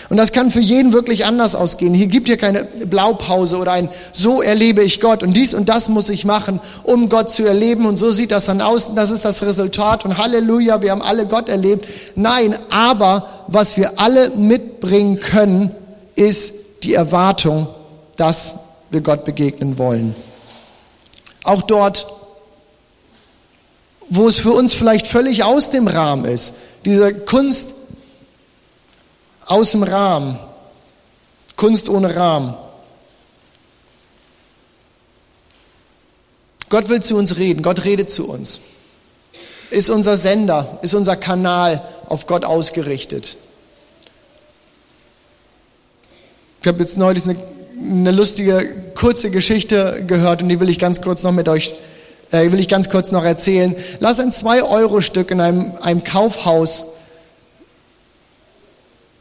Und 0.10 0.18
das 0.18 0.32
kann 0.32 0.52
für 0.52 0.60
jeden 0.60 0.94
wirklich 0.94 1.26
anders 1.26 1.56
ausgehen. 1.56 1.94
Hier 1.94 2.08
gibt 2.08 2.28
hier 2.28 2.38
keine 2.38 2.66
Blaupause 2.66 3.58
oder 3.58 3.72
ein 3.72 3.90
So 4.12 4.42
erlebe 4.42 4.84
ich 4.84 5.00
Gott 5.00 5.24
und 5.24 5.34
dies 5.34 5.54
und 5.54 5.70
das 5.70 5.90
muss 5.90 6.10
ich 6.10 6.26
machen, 6.26 6.60
um 6.84 7.10
Gott 7.10 7.30
zu 7.30 7.46
erleben 7.46 7.86
und 7.86 7.98
so 7.98 8.12
sieht 8.12 8.32
das 8.32 8.46
dann 8.46 8.62
aus 8.62 8.88
und 8.88 8.96
das 8.96 9.12
ist 9.12 9.26
das 9.26 9.44
Resultat 9.44 10.06
und 10.06 10.18
Halleluja, 10.18 10.82
wir 10.82 10.92
haben 10.92 11.02
alle 11.02 11.26
Gott 11.26 11.50
erlebt. 11.50 11.88
Nein, 12.16 12.56
aber 12.70 13.46
was 13.48 13.78
wir 13.78 14.00
alle 14.00 14.30
mitbringen 14.32 15.20
können, 15.20 15.72
ist 16.16 16.54
die 16.84 16.94
Erwartung, 16.94 17.68
dass 18.16 18.56
wir 18.90 19.02
Gott 19.02 19.26
begegnen 19.26 19.78
wollen. 19.78 20.16
Auch 21.44 21.62
dort, 21.64 22.08
wo 24.10 24.28
es 24.28 24.40
für 24.40 24.52
uns 24.52 24.74
vielleicht 24.74 25.08
völlig 25.08 25.44
aus 25.44 25.72
dem 25.72 25.88
Rahmen 25.88 26.26
ist, 26.26 26.54
diese 26.86 27.14
Kunst 27.14 27.70
aus 29.46 29.72
dem 29.72 29.84
Rahmen. 29.84 30.40
Kunst 31.56 31.90
ohne 31.90 32.16
Rahmen. 32.16 32.56
Gott 36.70 36.90
will 36.90 37.02
zu 37.02 37.16
uns 37.18 37.38
reden, 37.38 37.62
Gott 37.62 37.86
redet 37.86 38.10
zu 38.10 38.28
uns. 38.28 38.62
Ist 39.70 39.90
unser 39.90 40.18
Sender, 40.18 40.80
ist 40.82 40.96
unser 40.96 41.16
Kanal 41.16 41.84
auf 42.08 42.26
Gott 42.26 42.46
ausgerichtet. 42.46 43.38
Ich 46.62 46.68
habe 46.68 46.80
jetzt 46.80 46.98
neulich 46.98 47.26
eine, 47.26 47.36
eine, 47.78 48.12
lustige, 48.12 48.74
kurze 48.96 49.30
Geschichte 49.30 50.04
gehört 50.08 50.42
und 50.42 50.50
die 50.50 50.60
will 50.60 50.70
ich 50.70 50.80
ganz 50.80 51.02
kurz 51.02 51.22
noch 51.22 51.32
mit 51.32 51.50
euch, 51.50 51.76
äh, 52.32 52.52
will 52.52 52.60
ich 52.60 52.70
ganz 52.70 52.90
kurz 52.90 53.12
noch 53.12 53.24
erzählen. 53.24 53.76
Lass 54.00 54.20
ein 54.20 54.32
2-Euro-Stück 54.32 55.30
in 55.30 55.42
einem, 55.42 55.74
einem 55.82 56.04
Kaufhaus 56.04 56.86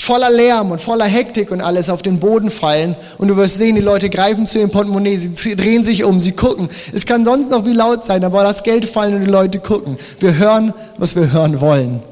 voller 0.02 0.30
Lärm 0.30 0.72
und 0.72 0.80
voller 0.80 1.04
Hektik 1.04 1.52
und 1.52 1.60
alles 1.60 1.88
auf 1.88 2.02
den 2.02 2.18
Boden 2.18 2.50
fallen 2.50 2.96
und 3.18 3.28
du 3.28 3.36
wirst 3.36 3.58
sehen, 3.58 3.76
die 3.76 3.80
Leute 3.80 4.10
greifen 4.10 4.46
zu 4.46 4.58
ihrem 4.58 4.70
Portemonnaie, 4.70 5.16
sie 5.16 5.54
drehen 5.54 5.84
sich 5.84 6.02
um, 6.02 6.18
sie 6.18 6.32
gucken. 6.32 6.68
Es 6.92 7.06
kann 7.06 7.24
sonst 7.24 7.50
noch 7.50 7.64
wie 7.66 7.72
laut 7.72 8.04
sein, 8.04 8.24
aber 8.24 8.42
das 8.42 8.64
Geld 8.64 8.84
fallen 8.84 9.14
und 9.14 9.20
die 9.20 9.30
Leute 9.30 9.60
gucken. 9.60 9.96
Wir 10.18 10.36
hören, 10.36 10.74
was 10.98 11.14
wir 11.14 11.30
hören 11.30 11.60
wollen. 11.60 12.02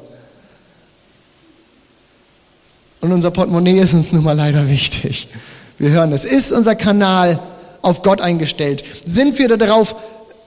Und 3.01 3.13
unser 3.13 3.33
Portemonnaie 3.33 3.81
ist 3.81 3.93
uns 3.93 4.13
nun 4.13 4.23
mal 4.23 4.37
leider 4.37 4.69
wichtig. 4.69 5.27
Wir 5.77 5.91
hören 5.91 6.13
es. 6.13 6.25
Ist 6.25 6.53
unser 6.53 6.77
Kanal 6.77 7.41
auf 7.83 8.03
Gott 8.03 8.21
eingestellt? 8.21 8.85
Sind 9.05 9.37
wir 9.37 9.49
darauf 9.59 9.97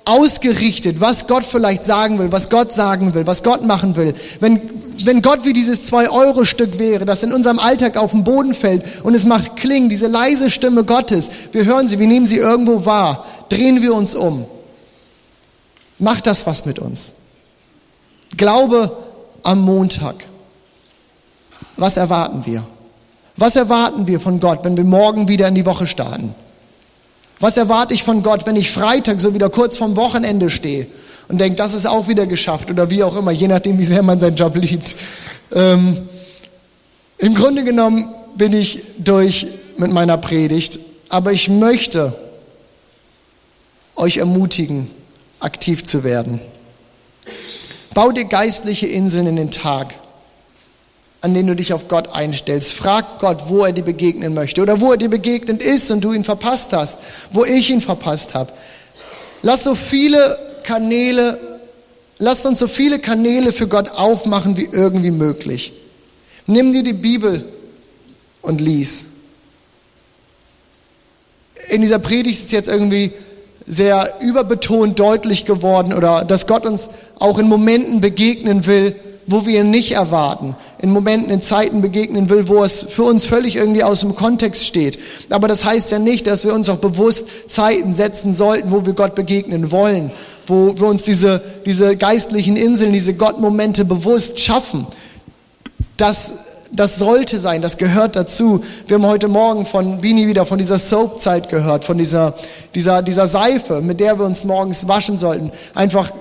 ausgerichtet, 0.05 1.01
was 1.01 1.27
Gott 1.27 1.43
vielleicht 1.43 1.83
sagen 1.83 2.19
will, 2.19 2.31
was 2.31 2.49
Gott 2.49 2.73
sagen 2.73 3.13
will, 3.13 3.27
was 3.27 3.43
Gott 3.43 3.65
machen 3.65 3.95
will. 3.97 4.13
Wenn, 4.39 4.61
wenn 5.05 5.21
Gott 5.21 5.45
wie 5.45 5.53
dieses 5.53 5.91
2-Euro-Stück 5.91 6.79
wäre, 6.79 7.05
das 7.05 7.23
in 7.23 7.33
unserem 7.33 7.59
Alltag 7.59 7.97
auf 7.97 8.11
den 8.11 8.23
Boden 8.23 8.53
fällt 8.53 8.83
und 9.03 9.13
es 9.15 9.25
macht 9.25 9.55
Klingen, 9.55 9.89
diese 9.89 10.07
leise 10.07 10.49
Stimme 10.49 10.83
Gottes, 10.83 11.29
wir 11.51 11.65
hören 11.65 11.87
sie, 11.87 11.99
wir 11.99 12.07
nehmen 12.07 12.25
sie 12.25 12.37
irgendwo 12.37 12.85
wahr, 12.85 13.25
drehen 13.49 13.81
wir 13.81 13.93
uns 13.93 14.15
um. 14.15 14.45
Macht 15.99 16.27
das 16.27 16.47
was 16.47 16.65
mit 16.65 16.79
uns? 16.79 17.13
Glaube 18.35 18.95
am 19.43 19.61
Montag. 19.61 20.15
Was 21.77 21.97
erwarten 21.97 22.45
wir? 22.45 22.63
Was 23.35 23.55
erwarten 23.55 24.07
wir 24.07 24.19
von 24.19 24.39
Gott, 24.39 24.59
wenn 24.63 24.77
wir 24.77 24.83
morgen 24.83 25.27
wieder 25.27 25.47
in 25.47 25.55
die 25.55 25.65
Woche 25.65 25.87
starten? 25.87 26.35
Was 27.39 27.57
erwarte 27.57 27.93
ich 27.93 28.03
von 28.03 28.23
Gott, 28.23 28.45
wenn 28.45 28.55
ich 28.55 28.71
Freitag 28.71 29.19
so 29.19 29.33
wieder 29.33 29.49
kurz 29.49 29.77
vorm 29.77 29.95
Wochenende 29.95 30.49
stehe 30.49 30.87
und 31.33 31.39
denke, 31.39 31.55
das 31.55 31.73
ist 31.73 31.87
auch 31.87 32.07
wieder 32.07 32.27
geschafft 32.27 32.69
oder 32.69 32.91
wie 32.91 33.03
auch 33.03 33.15
immer, 33.15 33.31
je 33.31 33.47
nachdem, 33.47 33.79
wie 33.79 33.85
sehr 33.85 34.03
man 34.03 34.19
seinen 34.19 34.35
Job 34.35 34.55
liebt. 34.55 34.95
Ähm, 35.51 36.07
Im 37.17 37.33
Grunde 37.33 37.63
genommen 37.63 38.13
bin 38.35 38.53
ich 38.53 38.83
durch 38.99 39.47
mit 39.77 39.91
meiner 39.91 40.17
Predigt, 40.17 40.77
aber 41.09 41.31
ich 41.31 41.49
möchte 41.49 42.13
euch 43.95 44.17
ermutigen, 44.17 44.91
aktiv 45.39 45.83
zu 45.83 46.03
werden. 46.03 46.39
Bau 47.95 48.11
dir 48.11 48.25
geistliche 48.25 48.85
Inseln 48.85 49.25
in 49.25 49.35
den 49.35 49.49
Tag 49.49 49.95
an 51.21 51.33
denen 51.33 51.47
du 51.47 51.55
dich 51.55 51.71
auf 51.71 51.87
Gott 51.87 52.13
einstellst. 52.13 52.73
Frag 52.73 53.19
Gott, 53.19 53.47
wo 53.47 53.63
er 53.63 53.71
dir 53.71 53.85
begegnen 53.85 54.33
möchte 54.33 54.61
oder 54.61 54.81
wo 54.81 54.91
er 54.91 54.97
dir 54.97 55.09
begegnet 55.09 55.63
ist 55.63 55.89
und 55.89 56.01
du 56.01 56.11
ihn 56.11 56.25
verpasst 56.25 56.73
hast, 56.73 56.99
wo 57.31 57.45
ich 57.45 57.69
ihn 57.69 57.79
verpasst 57.79 58.33
habe. 58.33 58.51
Lass 59.41 59.63
so 59.63 59.73
viele 59.73 60.52
Kanäle, 60.63 61.37
lasst 62.17 62.45
uns 62.45 62.59
so 62.59 62.67
viele 62.67 62.99
Kanäle 62.99 63.51
für 63.51 63.67
Gott 63.67 63.89
aufmachen 63.89 64.57
wie 64.57 64.67
irgendwie 64.71 65.11
möglich. 65.11 65.73
Nimm 66.47 66.73
dir 66.73 66.83
die 66.83 66.93
Bibel 66.93 67.45
und 68.41 68.61
lies. 68.61 69.05
In 71.69 71.81
dieser 71.81 71.99
Predigt 71.99 72.39
ist 72.39 72.51
jetzt 72.51 72.67
irgendwie 72.67 73.13
sehr 73.65 74.15
überbetont 74.21 74.99
deutlich 74.99 75.45
geworden 75.45 75.93
oder 75.93 76.25
dass 76.25 76.47
Gott 76.47 76.65
uns 76.65 76.89
auch 77.19 77.39
in 77.39 77.47
Momenten 77.47 78.01
begegnen 78.01 78.65
will, 78.65 78.95
wo 79.27 79.45
wir 79.45 79.61
ihn 79.61 79.71
nicht 79.71 79.93
erwarten, 79.93 80.55
in 80.79 80.91
Momenten, 80.91 81.31
in 81.31 81.41
Zeiten 81.41 81.81
begegnen 81.81 82.29
will, 82.29 82.47
wo 82.47 82.63
es 82.63 82.83
für 82.83 83.03
uns 83.03 83.25
völlig 83.25 83.55
irgendwie 83.55 83.83
aus 83.83 84.01
dem 84.01 84.15
Kontext 84.15 84.65
steht. 84.65 84.99
Aber 85.29 85.47
das 85.47 85.63
heißt 85.63 85.91
ja 85.91 85.99
nicht, 85.99 86.27
dass 86.27 86.43
wir 86.43 86.53
uns 86.53 86.69
auch 86.69 86.77
bewusst 86.77 87.49
Zeiten 87.49 87.93
setzen 87.93 88.33
sollten, 88.33 88.71
wo 88.71 88.85
wir 88.85 88.93
Gott 88.93 89.15
begegnen 89.15 89.71
wollen, 89.71 90.11
wo 90.47 90.77
wir 90.77 90.87
uns 90.87 91.03
diese, 91.03 91.41
diese 91.65 91.95
geistlichen 91.95 92.57
Inseln, 92.57 92.91
diese 92.91 93.13
Gottmomente 93.13 93.85
bewusst 93.85 94.39
schaffen. 94.39 94.87
Das, 95.95 96.35
das 96.71 96.99
sollte 96.99 97.39
sein, 97.39 97.61
das 97.61 97.77
gehört 97.77 98.15
dazu. 98.15 98.63
Wir 98.87 98.95
haben 98.95 99.05
heute 99.05 99.27
Morgen 99.29 99.65
von 99.65 100.01
Bini 100.01 100.27
wieder 100.27 100.45
von 100.45 100.57
dieser 100.57 100.79
Soap-Zeit 100.79 101.49
gehört, 101.49 101.85
von 101.85 101.97
dieser, 101.97 102.33
dieser, 102.75 103.01
dieser 103.01 103.27
Seife, 103.27 103.81
mit 103.81 103.99
der 103.99 104.19
wir 104.19 104.25
uns 104.25 104.43
morgens 104.43 104.87
waschen 104.87 105.15
sollten. 105.15 105.51
Einfach 105.75 106.11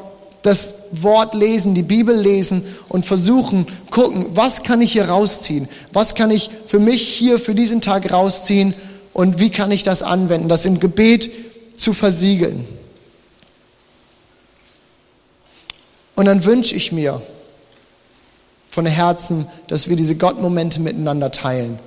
das 0.42 0.74
Wort 0.90 1.34
lesen, 1.34 1.74
die 1.74 1.82
Bibel 1.82 2.16
lesen 2.16 2.64
und 2.88 3.06
versuchen, 3.06 3.66
gucken, 3.90 4.26
was 4.34 4.62
kann 4.62 4.80
ich 4.80 4.92
hier 4.92 5.08
rausziehen? 5.08 5.68
Was 5.92 6.14
kann 6.14 6.30
ich 6.30 6.50
für 6.66 6.80
mich 6.80 7.06
hier 7.06 7.38
für 7.38 7.54
diesen 7.54 7.80
Tag 7.80 8.12
rausziehen 8.12 8.74
und 9.12 9.38
wie 9.38 9.50
kann 9.50 9.70
ich 9.70 9.84
das 9.84 10.02
anwenden, 10.02 10.48
das 10.48 10.66
im 10.66 10.80
Gebet 10.80 11.30
zu 11.76 11.94
versiegeln? 11.94 12.66
Und 16.14 16.26
dann 16.26 16.44
wünsche 16.44 16.74
ich 16.74 16.92
mir 16.92 17.22
von 18.70 18.86
Herzen, 18.86 19.46
dass 19.68 19.88
wir 19.88 19.96
diese 19.96 20.16
Gottmomente 20.16 20.80
miteinander 20.80 21.30
teilen. 21.30 21.78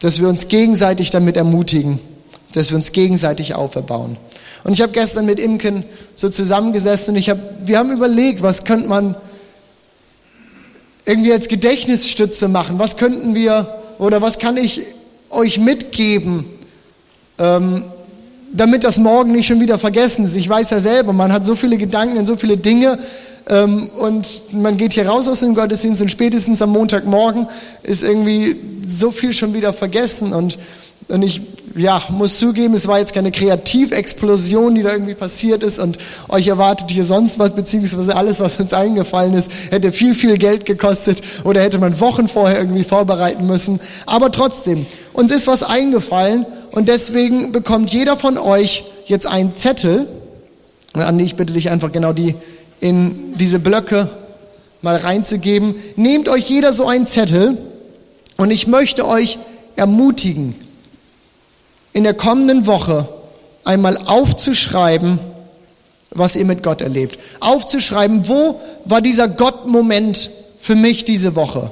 Dass 0.00 0.20
wir 0.20 0.28
uns 0.28 0.48
gegenseitig 0.48 1.10
damit 1.10 1.36
ermutigen, 1.36 1.98
dass 2.54 2.70
wir 2.70 2.76
uns 2.76 2.92
gegenseitig 2.92 3.54
auferbauen. 3.54 4.16
Und 4.62 4.72
ich 4.72 4.80
habe 4.80 4.92
gestern 4.92 5.26
mit 5.26 5.38
Imken 5.38 5.84
so 6.14 6.30
zusammengesessen 6.30 7.14
und 7.14 7.20
ich 7.20 7.28
hab, 7.28 7.38
wir 7.64 7.78
haben 7.78 7.90
überlegt, 7.90 8.42
was 8.42 8.64
könnte 8.64 8.88
man 8.88 9.14
irgendwie 11.04 11.32
als 11.32 11.48
Gedächtnisstütze 11.48 12.48
machen? 12.48 12.78
Was 12.78 12.96
könnten 12.96 13.34
wir 13.34 13.82
oder 13.98 14.22
was 14.22 14.38
kann 14.38 14.56
ich 14.56 14.82
euch 15.28 15.58
mitgeben, 15.58 16.46
ähm, 17.38 17.84
damit 18.52 18.84
das 18.84 18.98
morgen 18.98 19.32
nicht 19.32 19.46
schon 19.46 19.60
wieder 19.60 19.78
vergessen 19.78 20.24
ist? 20.24 20.36
Ich 20.36 20.48
weiß 20.48 20.70
ja 20.70 20.80
selber, 20.80 21.12
man 21.12 21.32
hat 21.32 21.44
so 21.44 21.56
viele 21.56 21.76
Gedanken 21.76 22.16
und 22.16 22.26
so 22.26 22.36
viele 22.36 22.56
Dinge 22.56 23.00
ähm, 23.48 23.90
und 23.96 24.52
man 24.52 24.76
geht 24.76 24.94
hier 24.94 25.08
raus 25.08 25.28
aus 25.28 25.40
dem 25.40 25.54
Gottesdienst 25.54 26.00
und 26.00 26.10
spätestens 26.10 26.62
am 26.62 26.70
Montagmorgen 26.70 27.48
ist 27.82 28.04
irgendwie 28.04 28.56
so 28.86 29.10
viel 29.10 29.32
schon 29.32 29.52
wieder 29.54 29.72
vergessen 29.72 30.32
und 30.32 30.56
und 31.08 31.22
ich 31.22 31.42
ja, 31.76 32.02
muss 32.10 32.38
zugeben, 32.38 32.74
es 32.74 32.86
war 32.86 33.00
jetzt 33.00 33.14
keine 33.14 33.32
Kreativexplosion, 33.32 34.74
die 34.74 34.82
da 34.82 34.92
irgendwie 34.92 35.14
passiert 35.14 35.62
ist 35.62 35.78
und 35.78 35.98
euch 36.28 36.46
erwartet 36.46 36.90
hier 36.90 37.04
sonst 37.04 37.38
was, 37.38 37.54
beziehungsweise 37.54 38.14
alles, 38.14 38.38
was 38.40 38.60
uns 38.60 38.72
eingefallen 38.72 39.34
ist, 39.34 39.50
hätte 39.70 39.90
viel, 39.92 40.14
viel 40.14 40.38
Geld 40.38 40.66
gekostet 40.66 41.22
oder 41.42 41.62
hätte 41.62 41.78
man 41.78 41.98
Wochen 42.00 42.28
vorher 42.28 42.58
irgendwie 42.58 42.84
vorbereiten 42.84 43.46
müssen. 43.46 43.80
Aber 44.06 44.30
trotzdem, 44.30 44.86
uns 45.12 45.32
ist 45.32 45.46
was 45.46 45.62
eingefallen 45.62 46.46
und 46.70 46.88
deswegen 46.88 47.50
bekommt 47.50 47.92
jeder 47.92 48.16
von 48.16 48.38
euch 48.38 48.84
jetzt 49.06 49.26
einen 49.26 49.56
Zettel. 49.56 50.06
Andi, 50.92 51.24
ich 51.24 51.34
bitte 51.34 51.52
dich 51.52 51.70
einfach 51.70 51.90
genau 51.90 52.12
die 52.12 52.36
in 52.80 53.34
diese 53.36 53.58
Blöcke 53.58 54.10
mal 54.80 54.96
reinzugeben. 54.96 55.74
Nehmt 55.96 56.28
euch 56.28 56.48
jeder 56.48 56.72
so 56.72 56.86
einen 56.86 57.08
Zettel 57.08 57.56
und 58.36 58.52
ich 58.52 58.68
möchte 58.68 59.06
euch 59.08 59.38
ermutigen, 59.76 60.54
in 61.94 62.04
der 62.04 62.12
kommenden 62.12 62.66
Woche 62.66 63.08
einmal 63.64 63.96
aufzuschreiben, 64.04 65.18
was 66.10 66.36
ihr 66.36 66.44
mit 66.44 66.62
Gott 66.62 66.82
erlebt. 66.82 67.18
Aufzuschreiben, 67.40 68.28
wo 68.28 68.60
war 68.84 69.00
dieser 69.00 69.28
Gott-Moment 69.28 70.28
für 70.58 70.74
mich 70.74 71.04
diese 71.04 71.34
Woche? 71.34 71.70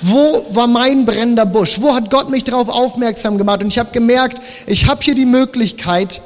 Wo 0.00 0.44
war 0.50 0.66
mein 0.66 1.06
brennender 1.06 1.46
Busch? 1.46 1.80
Wo 1.80 1.94
hat 1.94 2.10
Gott 2.10 2.30
mich 2.30 2.44
darauf 2.44 2.68
aufmerksam 2.68 3.36
gemacht? 3.36 3.62
Und 3.62 3.68
ich 3.68 3.78
habe 3.78 3.90
gemerkt, 3.92 4.40
ich 4.66 4.86
habe 4.86 5.02
hier 5.02 5.14
die 5.14 5.26
Möglichkeit, 5.26 6.20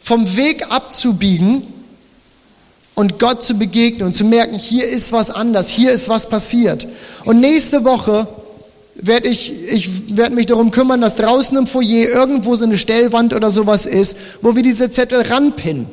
vom 0.00 0.36
Weg 0.36 0.70
abzubiegen 0.70 1.66
und 2.94 3.18
Gott 3.18 3.42
zu 3.42 3.54
begegnen 3.54 4.06
und 4.06 4.12
zu 4.12 4.24
merken, 4.24 4.56
hier 4.56 4.86
ist 4.86 5.12
was 5.12 5.30
anders, 5.30 5.68
hier 5.68 5.92
ist 5.92 6.08
was 6.08 6.28
passiert. 6.28 6.86
Und 7.24 7.40
nächste 7.40 7.84
Woche 7.84 8.28
werde 8.94 9.28
ich, 9.28 9.52
ich 9.72 10.16
werde 10.16 10.34
mich 10.34 10.46
darum 10.46 10.70
kümmern, 10.70 11.00
dass 11.00 11.16
draußen 11.16 11.56
im 11.56 11.66
Foyer 11.66 12.08
irgendwo 12.08 12.56
so 12.56 12.64
eine 12.64 12.78
Stellwand 12.78 13.34
oder 13.34 13.50
sowas 13.50 13.86
ist, 13.86 14.16
wo 14.40 14.54
wir 14.54 14.62
diese 14.62 14.90
Zettel 14.90 15.22
ranpinnen. 15.22 15.86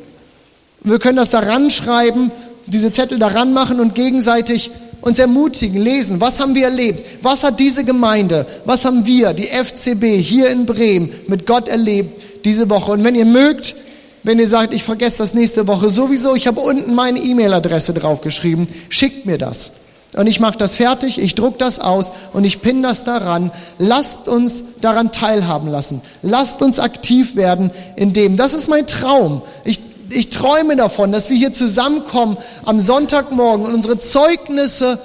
Wir 0.84 1.00
können 1.00 1.18
das 1.18 1.32
da 1.32 1.40
ranschreiben, 1.40 2.32
diese 2.68 2.92
Zettel 2.92 3.20
da 3.20 3.28
ranmachen 3.28 3.80
und 3.80 3.96
gegenseitig 3.96 4.72
uns 5.02 5.20
ermutigen, 5.20 5.82
lesen. 5.82 6.22
Was 6.22 6.40
haben 6.40 6.56
wir 6.56 6.66
erlebt? 6.66 7.24
Was 7.24 7.44
hat 7.44 7.60
diese 7.60 7.84
Gemeinde, 7.84 8.46
was 8.66 8.86
haben 8.86 9.06
wir, 9.06 9.34
die 9.34 9.48
FCB 9.48 10.22
hier 10.22 10.50
in 10.50 10.66
Bremen, 10.66 11.10
mit 11.28 11.48
Gott 11.48 11.68
erlebt 11.68 12.46
diese 12.46 12.70
Woche? 12.70 12.92
Und 12.92 13.04
wenn 13.04 13.16
ihr 13.16 13.26
mögt, 13.26 13.76
wenn 14.24 14.38
ihr 14.38 14.48
sagt, 14.48 14.74
ich 14.74 14.84
vergesse 14.84 15.20
das 15.20 15.34
nächste 15.34 15.68
Woche 15.68 15.90
sowieso, 15.90 16.36
ich 16.36 16.46
habe 16.46 16.62
unten 16.62 16.94
meine 16.94 17.20
E-Mail-Adresse 17.20 17.94
draufgeschrieben, 17.94 18.68
schickt 18.90 19.26
mir 19.26 19.40
das. 19.40 19.72
Und 20.18 20.28
ich 20.28 20.42
mache 20.42 20.58
das 20.58 20.76
fertig, 20.76 21.20
ich 21.20 21.36
druck 21.36 21.58
das 21.58 21.80
aus 21.80 22.12
und 22.34 22.44
ich 22.44 22.62
pinne 22.62 22.82
das 22.82 23.06
daran. 23.06 23.50
Lasst 23.78 24.28
uns 24.28 24.64
daran 24.82 25.12
teilhaben 25.12 25.70
lassen. 25.70 26.02
Lasst 26.22 26.62
uns 26.62 26.80
aktiv 26.80 27.36
werden 27.36 27.72
in 27.96 28.12
dem. 28.12 28.36
Das 28.36 28.54
ist 28.54 28.68
mein 28.68 28.88
Traum. 28.88 29.42
Ich, 29.64 29.80
ich 30.10 30.30
träume 30.30 30.76
davon, 30.76 31.14
dass 31.14 31.30
wir 31.30 31.38
hier 31.38 31.54
zusammenkommen 31.54 32.36
am 32.66 32.82
Sonntagmorgen 32.82 33.66
und 33.66 33.74
unsere 33.74 34.00
Zeugnisse 34.00 35.00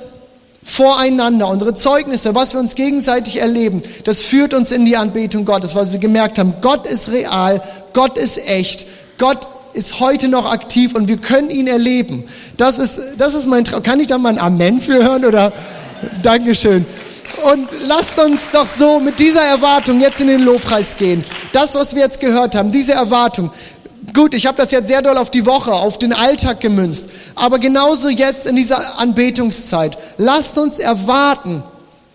voreinander, 0.65 1.49
unsere 1.49 1.75
Zeugnisse, 1.75 2.35
was 2.35 2.53
wir 2.53 2.59
uns 2.59 2.75
gegenseitig 2.75 3.41
erleben, 3.41 3.83
das 4.03 4.25
führt 4.25 4.53
uns 4.53 4.73
in 4.73 4.85
die 4.85 4.97
Anbetung 4.97 5.45
Gottes, 5.45 5.77
weil 5.77 5.87
sie 5.87 6.01
gemerkt 6.01 6.41
haben, 6.41 6.55
Gott 6.61 6.85
ist 6.87 7.13
real, 7.13 7.63
Gott 7.93 8.19
ist 8.19 8.45
echt, 8.49 8.89
Gott 9.17 9.47
ist 9.77 10.01
heute 10.01 10.29
noch 10.29 10.51
aktiv 10.51 10.95
und 10.95 11.09
wir 11.09 11.19
können 11.19 11.51
ihn 11.51 11.67
erleben. 11.67 12.25
Das 12.57 12.79
ist, 12.79 13.01
das 13.19 13.35
ist 13.35 13.47
mein 13.47 13.65
Traum. 13.65 13.83
Kann 13.83 14.01
ich 14.01 14.07
da 14.07 14.19
mal 14.19 14.31
ein 14.31 14.39
Amen 14.39 14.81
für 14.81 15.03
hören 15.03 15.25
oder? 15.25 15.53
Dankeschön. 16.23 16.87
Und 17.53 17.69
lasst 17.87 18.19
uns 18.19 18.51
doch 18.51 18.67
so 18.67 18.99
mit 18.99 19.19
dieser 19.19 19.43
Erwartung 19.43 20.01
jetzt 20.01 20.21
in 20.21 20.29
den 20.29 20.43
Lobpreis 20.43 20.97
gehen. 20.97 21.25
Das, 21.53 21.75
was 21.75 21.95
wir 21.95 22.03
jetzt 22.03 22.21
gehört 22.21 22.55
haben, 22.55 22.73
diese 22.73 22.93
Erwartung. 22.93 23.51
Gut, 24.15 24.33
ich 24.35 24.47
habe 24.47 24.57
das 24.57 24.71
jetzt 24.71 24.89
sehr 24.89 25.03
doll 25.03 25.19
auf 25.19 25.31
die 25.31 25.45
Woche, 25.45 25.73
auf 25.73 25.99
den 25.99 26.13
Alltag 26.13 26.61
gemünzt. 26.61 27.07
Aber 27.35 27.59
genauso 27.59 28.09
jetzt 28.09 28.47
in 28.47 28.57
dieser 28.57 28.99
Anbetungszeit. 28.99 29.99
Lasst 30.17 30.57
uns 30.57 30.79
erwarten, 30.79 31.63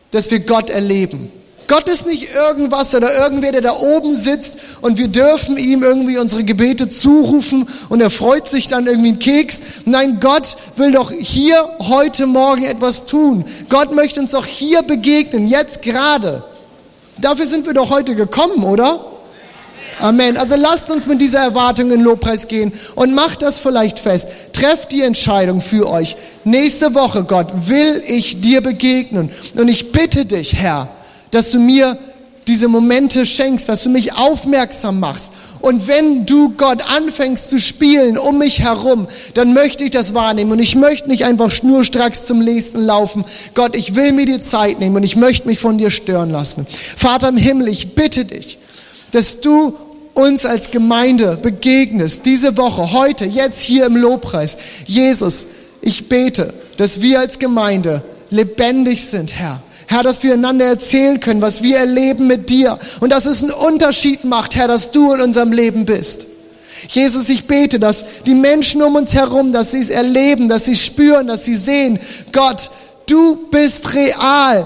dass 0.09 0.31
wir 0.31 0.39
Gott 0.39 0.69
erleben. 0.69 1.31
Gott 1.71 1.87
ist 1.87 2.05
nicht 2.05 2.33
irgendwas 2.33 2.93
oder 2.93 3.17
irgendwer, 3.17 3.53
der 3.53 3.61
da 3.61 3.77
oben 3.77 4.13
sitzt 4.17 4.57
und 4.81 4.97
wir 4.97 5.07
dürfen 5.07 5.55
ihm 5.55 5.83
irgendwie 5.83 6.17
unsere 6.17 6.43
Gebete 6.43 6.89
zurufen 6.89 7.65
und 7.87 8.01
er 8.01 8.09
freut 8.09 8.49
sich 8.49 8.67
dann 8.67 8.87
irgendwie 8.87 9.11
einen 9.11 9.19
Keks. 9.19 9.61
Nein, 9.85 10.17
Gott 10.19 10.57
will 10.75 10.91
doch 10.91 11.11
hier 11.11 11.69
heute 11.79 12.27
Morgen 12.27 12.65
etwas 12.65 13.05
tun. 13.05 13.45
Gott 13.69 13.95
möchte 13.95 14.19
uns 14.19 14.31
doch 14.31 14.45
hier 14.45 14.81
begegnen, 14.81 15.47
jetzt 15.47 15.81
gerade. 15.81 16.43
Dafür 17.21 17.47
sind 17.47 17.65
wir 17.65 17.73
doch 17.73 17.89
heute 17.89 18.15
gekommen, 18.15 18.65
oder? 18.65 19.05
Amen. 20.01 20.35
Also 20.35 20.57
lasst 20.57 20.91
uns 20.91 21.07
mit 21.07 21.21
dieser 21.21 21.39
Erwartung 21.39 21.89
in 21.91 22.01
Lobpreis 22.01 22.49
gehen 22.49 22.73
und 22.95 23.15
macht 23.15 23.43
das 23.43 23.59
vielleicht 23.59 23.99
fest. 23.99 24.27
Trefft 24.51 24.91
die 24.91 25.03
Entscheidung 25.03 25.61
für 25.61 25.89
euch. 25.89 26.17
Nächste 26.43 26.93
Woche, 26.95 27.23
Gott, 27.23 27.47
will 27.67 28.03
ich 28.05 28.41
dir 28.41 28.59
begegnen. 28.59 29.29
Und 29.55 29.69
ich 29.69 29.93
bitte 29.93 30.25
dich, 30.25 30.55
Herr, 30.55 30.89
dass 31.31 31.51
du 31.51 31.59
mir 31.59 31.97
diese 32.47 32.67
Momente 32.67 33.25
schenkst, 33.25 33.69
dass 33.69 33.83
du 33.83 33.89
mich 33.89 34.13
aufmerksam 34.13 34.99
machst. 34.99 35.31
Und 35.61 35.87
wenn 35.87 36.25
du 36.25 36.49
Gott 36.57 36.83
anfängst 36.89 37.49
zu 37.49 37.59
spielen 37.59 38.17
um 38.17 38.39
mich 38.39 38.61
herum, 38.61 39.07
dann 39.35 39.53
möchte 39.53 39.83
ich 39.83 39.91
das 39.91 40.15
wahrnehmen. 40.15 40.51
Und 40.51 40.59
ich 40.59 40.75
möchte 40.75 41.07
nicht 41.07 41.23
einfach 41.23 41.51
schnurstracks 41.51 42.25
zum 42.25 42.39
nächsten 42.39 42.81
laufen. 42.81 43.25
Gott, 43.53 43.75
ich 43.75 43.95
will 43.95 44.11
mir 44.11 44.25
die 44.25 44.41
Zeit 44.41 44.79
nehmen 44.79 44.95
und 44.95 45.03
ich 45.03 45.15
möchte 45.15 45.47
mich 45.47 45.59
von 45.59 45.77
dir 45.77 45.91
stören 45.91 46.31
lassen. 46.31 46.65
Vater 46.97 47.29
im 47.29 47.37
Himmel, 47.37 47.67
ich 47.67 47.93
bitte 47.93 48.25
dich, 48.25 48.57
dass 49.11 49.39
du 49.41 49.75
uns 50.15 50.45
als 50.45 50.71
Gemeinde 50.71 51.37
begegnest, 51.41 52.25
diese 52.25 52.57
Woche, 52.57 52.91
heute, 52.91 53.25
jetzt 53.25 53.61
hier 53.61 53.85
im 53.85 53.95
Lobpreis. 53.95 54.57
Jesus, 54.85 55.45
ich 55.81 56.09
bete, 56.09 56.53
dass 56.77 57.01
wir 57.01 57.19
als 57.19 57.37
Gemeinde 57.37 58.01
lebendig 58.31 59.05
sind, 59.05 59.33
Herr 59.35 59.61
Herr, 59.91 60.03
dass 60.03 60.23
wir 60.23 60.35
einander 60.35 60.65
erzählen 60.65 61.19
können, 61.19 61.41
was 61.41 61.63
wir 61.63 61.77
erleben 61.77 62.25
mit 62.25 62.49
dir 62.49 62.79
und 63.01 63.11
dass 63.11 63.25
es 63.25 63.43
einen 63.43 63.51
Unterschied 63.51 64.23
macht, 64.23 64.55
Herr, 64.55 64.69
dass 64.69 64.91
du 64.91 65.11
in 65.11 65.19
unserem 65.19 65.51
Leben 65.51 65.83
bist. 65.83 66.27
Jesus, 66.87 67.27
ich 67.27 67.45
bete, 67.45 67.77
dass 67.77 68.05
die 68.25 68.33
Menschen 68.33 68.81
um 68.81 68.95
uns 68.95 69.13
herum, 69.13 69.51
dass 69.51 69.71
sie 69.71 69.79
es 69.79 69.89
erleben, 69.89 70.47
dass 70.47 70.63
sie 70.63 70.75
spüren, 70.75 71.27
dass 71.27 71.43
sie 71.43 71.55
sehen, 71.55 71.99
Gott, 72.31 72.71
du 73.05 73.49
bist 73.51 73.93
real. 73.93 74.65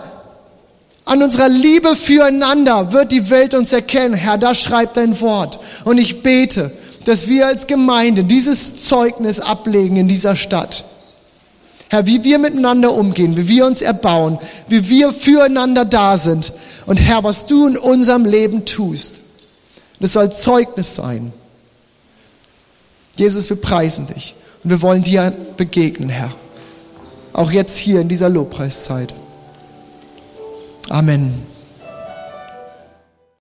An 1.05 1.23
unserer 1.23 1.49
Liebe 1.49 1.95
füreinander 1.95 2.93
wird 2.93 3.11
die 3.11 3.32
Welt 3.32 3.55
uns 3.55 3.73
erkennen. 3.73 4.13
Herr, 4.13 4.38
da 4.38 4.53
schreibt 4.53 4.95
dein 4.95 5.19
Wort. 5.21 5.57
Und 5.86 5.97
ich 5.97 6.21
bete, 6.21 6.69
dass 7.05 7.28
wir 7.28 7.47
als 7.47 7.65
Gemeinde 7.65 8.26
dieses 8.26 8.84
Zeugnis 8.86 9.39
ablegen 9.39 9.97
in 9.97 10.07
dieser 10.07 10.36
Stadt. 10.36 10.84
Herr, 11.89 12.05
wie 12.05 12.23
wir 12.23 12.39
miteinander 12.39 12.93
umgehen, 12.93 13.38
wie 13.38 13.47
wir 13.47 13.65
uns 13.65 13.81
erbauen, 13.81 14.39
wie 14.67 14.89
wir 14.89 15.13
füreinander 15.13 15.86
da 15.86 16.17
sind. 16.17 16.51
Und 16.86 16.97
Herr, 16.97 17.23
was 17.23 17.45
du 17.45 17.67
in 17.67 17.77
unserem 17.77 18.25
Leben 18.25 18.65
tust, 18.65 19.19
das 19.99 20.13
soll 20.13 20.31
Zeugnis 20.31 20.95
sein. 20.95 21.31
Jesus, 23.17 23.49
wir 23.49 23.57
preisen 23.57 24.07
dich 24.07 24.36
und 24.63 24.69
wir 24.71 24.81
wollen 24.81 25.03
dir 25.03 25.31
begegnen, 25.57 26.09
Herr. 26.09 26.31
Auch 27.33 27.51
jetzt 27.51 27.77
hier 27.77 28.01
in 28.01 28.07
dieser 28.07 28.29
Lobpreiszeit. 28.29 29.13
Amen. 30.89 31.55